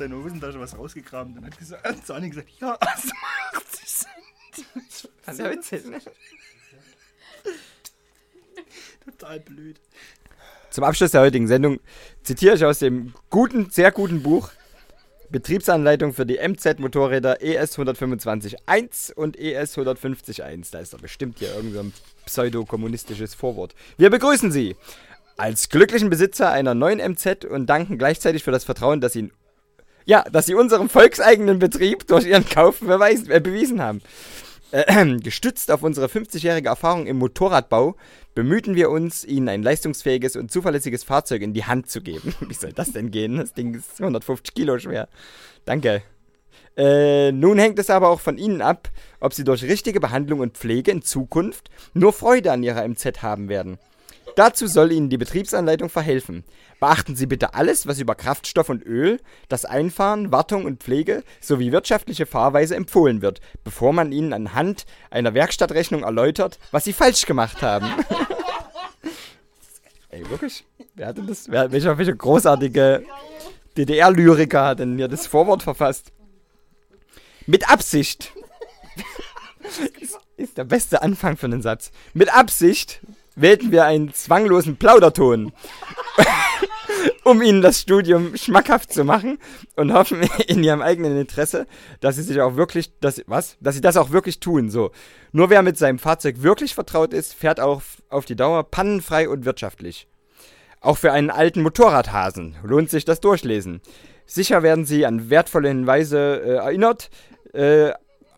Aus 0.00 0.08
seiner 0.08 0.16
Hosentasche 0.16 0.60
was 0.60 0.76
rausgegraben 0.76 1.36
und 1.36 1.44
hat 1.44 1.58
gesagt, 1.58 1.84
hat 1.86 2.06
zu 2.06 2.14
Anni 2.14 2.30
gesagt, 2.30 2.48
ja, 2.58 2.74
also 2.74 3.10
80 3.54 3.86
Cent. 3.86 5.10
Das 5.26 5.34
ist 5.34 5.40
ja 5.40 5.50
witzig, 5.50 5.86
ne? 5.86 6.00
Total 9.04 9.40
blöd. 9.40 9.80
Zum 10.70 10.84
Abschluss 10.84 11.10
der 11.10 11.20
heutigen 11.20 11.48
Sendung 11.48 11.80
zitiere 12.22 12.54
ich 12.54 12.64
aus 12.64 12.78
dem 12.78 13.12
guten, 13.28 13.70
sehr 13.70 13.92
guten 13.92 14.22
Buch 14.22 14.50
Betriebsanleitung 15.30 16.12
für 16.12 16.26
die 16.26 16.38
MZ-Motorräder 16.38 17.40
E 17.40 17.54
ES 17.54 17.78
125.1 17.78 19.12
und 19.12 19.38
ES 19.38 19.76
150.1. 19.76 20.72
Da 20.72 20.80
ist 20.80 20.92
doch 20.92 21.00
bestimmt 21.00 21.38
hier 21.38 21.54
irgendein 21.54 21.92
pseudo-kommunistisches 22.26 23.34
Vorwort. 23.34 23.74
Wir 23.96 24.10
begrüßen 24.10 24.50
Sie 24.50 24.76
als 25.36 25.68
glücklichen 25.68 26.10
Besitzer 26.10 26.50
einer 26.50 26.74
neuen 26.74 26.98
MZ 26.98 27.44
und 27.44 27.66
danken 27.66 27.96
gleichzeitig 27.96 28.42
für 28.42 28.50
das 28.50 28.64
Vertrauen, 28.64 29.00
das 29.00 29.12
Sie, 29.12 29.30
ja, 30.04 30.22
dass 30.22 30.46
Sie 30.46 30.54
unserem 30.54 30.88
volkseigenen 30.88 31.58
Betrieb 31.58 32.06
durch 32.06 32.26
Ihren 32.26 32.48
Kauf 32.48 32.80
beweisen, 32.80 33.30
äh, 33.30 33.40
bewiesen 33.40 33.80
haben. 33.80 34.00
Äh, 34.72 35.16
gestützt 35.20 35.70
auf 35.70 35.82
unsere 35.82 36.06
50-jährige 36.06 36.68
Erfahrung 36.68 37.06
im 37.06 37.18
Motorradbau 37.18 37.96
bemühten 38.34 38.76
wir 38.76 38.90
uns, 38.90 39.24
Ihnen 39.24 39.48
ein 39.48 39.62
leistungsfähiges 39.62 40.36
und 40.36 40.50
zuverlässiges 40.50 41.04
Fahrzeug 41.04 41.42
in 41.42 41.52
die 41.52 41.64
Hand 41.64 41.90
zu 41.90 42.00
geben. 42.00 42.34
Wie 42.48 42.54
soll 42.54 42.72
das 42.72 42.92
denn 42.92 43.10
gehen? 43.10 43.36
Das 43.36 43.54
Ding 43.54 43.74
ist 43.74 44.00
150 44.00 44.54
Kilo 44.54 44.78
schwer. 44.78 45.08
Danke. 45.64 46.02
Äh, 46.76 47.32
nun 47.32 47.58
hängt 47.58 47.78
es 47.78 47.90
aber 47.90 48.08
auch 48.08 48.20
von 48.20 48.38
Ihnen 48.38 48.62
ab, 48.62 48.90
ob 49.18 49.34
Sie 49.34 49.44
durch 49.44 49.64
richtige 49.64 50.00
Behandlung 50.00 50.40
und 50.40 50.56
Pflege 50.56 50.92
in 50.92 51.02
Zukunft 51.02 51.68
nur 51.94 52.12
Freude 52.12 52.52
an 52.52 52.62
Ihrer 52.62 52.86
MZ 52.86 53.22
haben 53.22 53.48
werden. 53.48 53.78
Dazu 54.40 54.66
soll 54.68 54.90
Ihnen 54.90 55.10
die 55.10 55.18
Betriebsanleitung 55.18 55.90
verhelfen. 55.90 56.44
Beachten 56.80 57.14
Sie 57.14 57.26
bitte 57.26 57.52
alles, 57.52 57.86
was 57.86 57.98
über 57.98 58.14
Kraftstoff 58.14 58.70
und 58.70 58.82
Öl, 58.86 59.20
das 59.50 59.66
Einfahren, 59.66 60.32
Wartung 60.32 60.64
und 60.64 60.82
Pflege 60.82 61.24
sowie 61.42 61.72
wirtschaftliche 61.72 62.24
Fahrweise 62.24 62.74
empfohlen 62.74 63.20
wird, 63.20 63.42
bevor 63.64 63.92
man 63.92 64.12
Ihnen 64.12 64.32
anhand 64.32 64.86
einer 65.10 65.34
Werkstattrechnung 65.34 66.04
erläutert, 66.04 66.58
was 66.70 66.84
Sie 66.84 66.94
falsch 66.94 67.26
gemacht 67.26 67.60
haben. 67.60 67.86
Ey, 70.08 70.26
wirklich? 70.30 70.64
Wer 70.94 71.08
hatte 71.08 71.20
das? 71.20 71.50
Wer, 71.50 71.70
welcher, 71.70 71.98
welcher 71.98 72.14
großartige 72.14 73.04
DDR-Lyriker 73.76 74.68
hat 74.68 74.78
denn 74.78 74.96
hier 74.96 75.08
das 75.08 75.26
Vorwort 75.26 75.62
verfasst? 75.62 76.12
Mit 77.44 77.68
Absicht. 77.68 78.32
ist, 80.00 80.18
ist 80.38 80.56
der 80.56 80.64
beste 80.64 81.02
Anfang 81.02 81.36
für 81.36 81.44
einen 81.44 81.60
Satz. 81.60 81.90
Mit 82.14 82.34
Absicht 82.34 83.02
wählten 83.40 83.72
wir 83.72 83.84
einen 83.84 84.12
zwanglosen 84.12 84.76
Plauderton. 84.76 85.52
um 87.24 87.42
ihnen 87.42 87.62
das 87.62 87.80
Studium 87.80 88.36
schmackhaft 88.36 88.92
zu 88.92 89.04
machen 89.04 89.38
und 89.76 89.92
hoffen 89.92 90.22
in 90.46 90.62
ihrem 90.62 90.82
eigenen 90.82 91.18
Interesse, 91.18 91.66
dass 92.00 92.16
sie 92.16 92.22
sich 92.22 92.40
auch 92.40 92.56
wirklich, 92.56 92.98
dass, 93.00 93.22
was? 93.26 93.56
Dass 93.60 93.74
sie 93.74 93.80
das 93.80 93.96
auch 93.96 94.10
wirklich 94.10 94.40
tun, 94.40 94.70
so. 94.70 94.90
Nur 95.32 95.50
wer 95.50 95.62
mit 95.62 95.78
seinem 95.78 95.98
Fahrzeug 95.98 96.42
wirklich 96.42 96.74
vertraut 96.74 97.12
ist, 97.12 97.34
fährt 97.34 97.60
auch 97.60 97.82
auf 98.08 98.24
die 98.24 98.36
Dauer 98.36 98.64
pannenfrei 98.64 99.28
und 99.28 99.44
wirtschaftlich. 99.44 100.08
Auch 100.80 100.96
für 100.96 101.12
einen 101.12 101.30
alten 101.30 101.62
Motorradhasen 101.62 102.56
lohnt 102.62 102.90
sich 102.90 103.04
das 103.04 103.20
Durchlesen. 103.20 103.80
Sicher 104.26 104.62
werden 104.62 104.86
Sie 104.86 105.04
an 105.04 105.28
wertvolle 105.28 105.68
Hinweise 105.68 106.40
äh, 106.42 106.54
erinnert, 106.54 107.10
äh, 107.52 107.90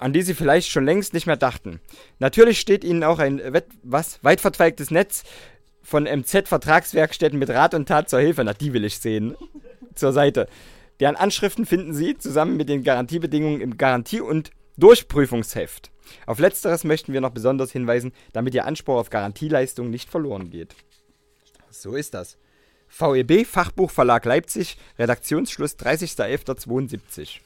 an 0.02 0.12
die 0.12 0.22
Sie 0.22 0.34
vielleicht 0.34 0.70
schon 0.70 0.84
längst 0.84 1.14
nicht 1.14 1.26
mehr 1.26 1.36
dachten. 1.36 1.80
Natürlich 2.18 2.60
steht 2.60 2.84
Ihnen 2.84 3.04
auch 3.04 3.18
ein 3.18 3.38
wet 3.52 3.66
was, 3.82 4.22
weit 4.22 4.40
verzweigtes 4.40 4.90
Netz 4.90 5.24
von 5.82 6.04
MZ-Vertragswerkstätten 6.04 7.38
mit 7.38 7.50
Rat 7.50 7.74
und 7.74 7.86
Tat 7.86 8.08
zur 8.08 8.20
Hilfe, 8.20 8.44
na 8.44 8.52
die 8.52 8.72
will 8.72 8.84
ich 8.84 8.98
sehen, 8.98 9.36
zur 9.94 10.12
Seite. 10.12 10.48
Deren 11.00 11.16
Anschriften 11.16 11.66
finden 11.66 11.94
Sie 11.94 12.16
zusammen 12.16 12.56
mit 12.56 12.68
den 12.68 12.84
Garantiebedingungen 12.84 13.60
im 13.60 13.76
Garantie- 13.76 14.20
und 14.20 14.50
Durchprüfungsheft. 14.76 15.90
Auf 16.26 16.38
letzteres 16.38 16.84
möchten 16.84 17.12
wir 17.12 17.20
noch 17.20 17.30
besonders 17.30 17.72
hinweisen, 17.72 18.12
damit 18.32 18.54
Ihr 18.54 18.64
Anspruch 18.64 18.96
auf 18.96 19.10
Garantieleistung 19.10 19.90
nicht 19.90 20.10
verloren 20.10 20.50
geht. 20.50 20.74
So 21.70 21.94
ist 21.94 22.14
das. 22.14 22.36
VEB, 22.88 23.46
Fachbuchverlag 23.46 24.24
Leipzig, 24.24 24.76
Redaktionsschluss 24.98 25.78
30.11.72. 25.78 27.40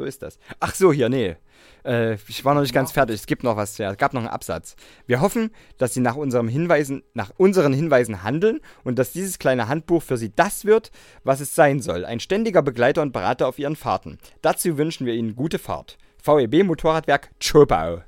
So 0.00 0.06
ist 0.06 0.22
das. 0.22 0.38
Ach 0.60 0.74
so, 0.74 0.94
hier, 0.94 1.10
nee. 1.10 1.36
Äh, 1.84 2.14
ich 2.26 2.42
war 2.46 2.54
noch 2.54 2.62
nicht 2.62 2.72
ganz 2.72 2.90
fertig. 2.90 3.16
Es 3.16 3.26
gibt 3.26 3.44
noch 3.44 3.58
was. 3.58 3.76
Ja, 3.76 3.90
es 3.90 3.98
gab 3.98 4.14
noch 4.14 4.22
einen 4.22 4.30
Absatz. 4.30 4.74
Wir 5.06 5.20
hoffen, 5.20 5.50
dass 5.76 5.92
Sie 5.92 6.00
nach, 6.00 6.16
unserem 6.16 6.48
Hinweisen, 6.48 7.02
nach 7.12 7.32
unseren 7.36 7.74
Hinweisen 7.74 8.22
handeln 8.22 8.60
und 8.82 8.98
dass 8.98 9.12
dieses 9.12 9.38
kleine 9.38 9.68
Handbuch 9.68 10.02
für 10.02 10.16
Sie 10.16 10.34
das 10.34 10.64
wird, 10.64 10.90
was 11.22 11.40
es 11.40 11.54
sein 11.54 11.82
soll. 11.82 12.06
Ein 12.06 12.18
ständiger 12.18 12.62
Begleiter 12.62 13.02
und 13.02 13.12
Berater 13.12 13.46
auf 13.46 13.58
Ihren 13.58 13.76
Fahrten. 13.76 14.16
Dazu 14.40 14.78
wünschen 14.78 15.04
wir 15.04 15.12
Ihnen 15.12 15.36
gute 15.36 15.58
Fahrt. 15.58 15.98
VEB 16.24 16.64
Motorradwerk 16.64 17.28
Tschobau. 17.38 18.02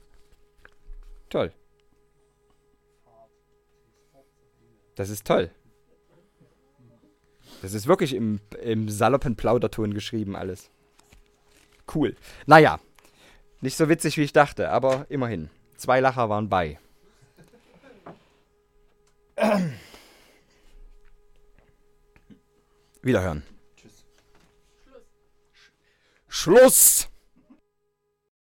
Toll. 1.28 1.52
Das 4.94 5.10
ist 5.10 5.26
toll. 5.26 5.50
Das 7.60 7.74
ist 7.74 7.86
wirklich 7.86 8.14
im, 8.14 8.40
im 8.62 8.88
saloppen 8.88 9.36
Plauderton 9.36 9.92
geschrieben 9.92 10.34
alles. 10.34 10.71
Cool. 11.92 12.16
Naja, 12.46 12.80
nicht 13.60 13.76
so 13.76 13.88
witzig, 13.88 14.16
wie 14.16 14.22
ich 14.22 14.32
dachte, 14.32 14.70
aber 14.70 15.06
immerhin. 15.08 15.50
Zwei 15.76 16.00
Lacher 16.00 16.28
waren 16.28 16.48
bei. 16.48 16.78
Wiederhören. 23.02 23.42
Schluss. 26.28 27.08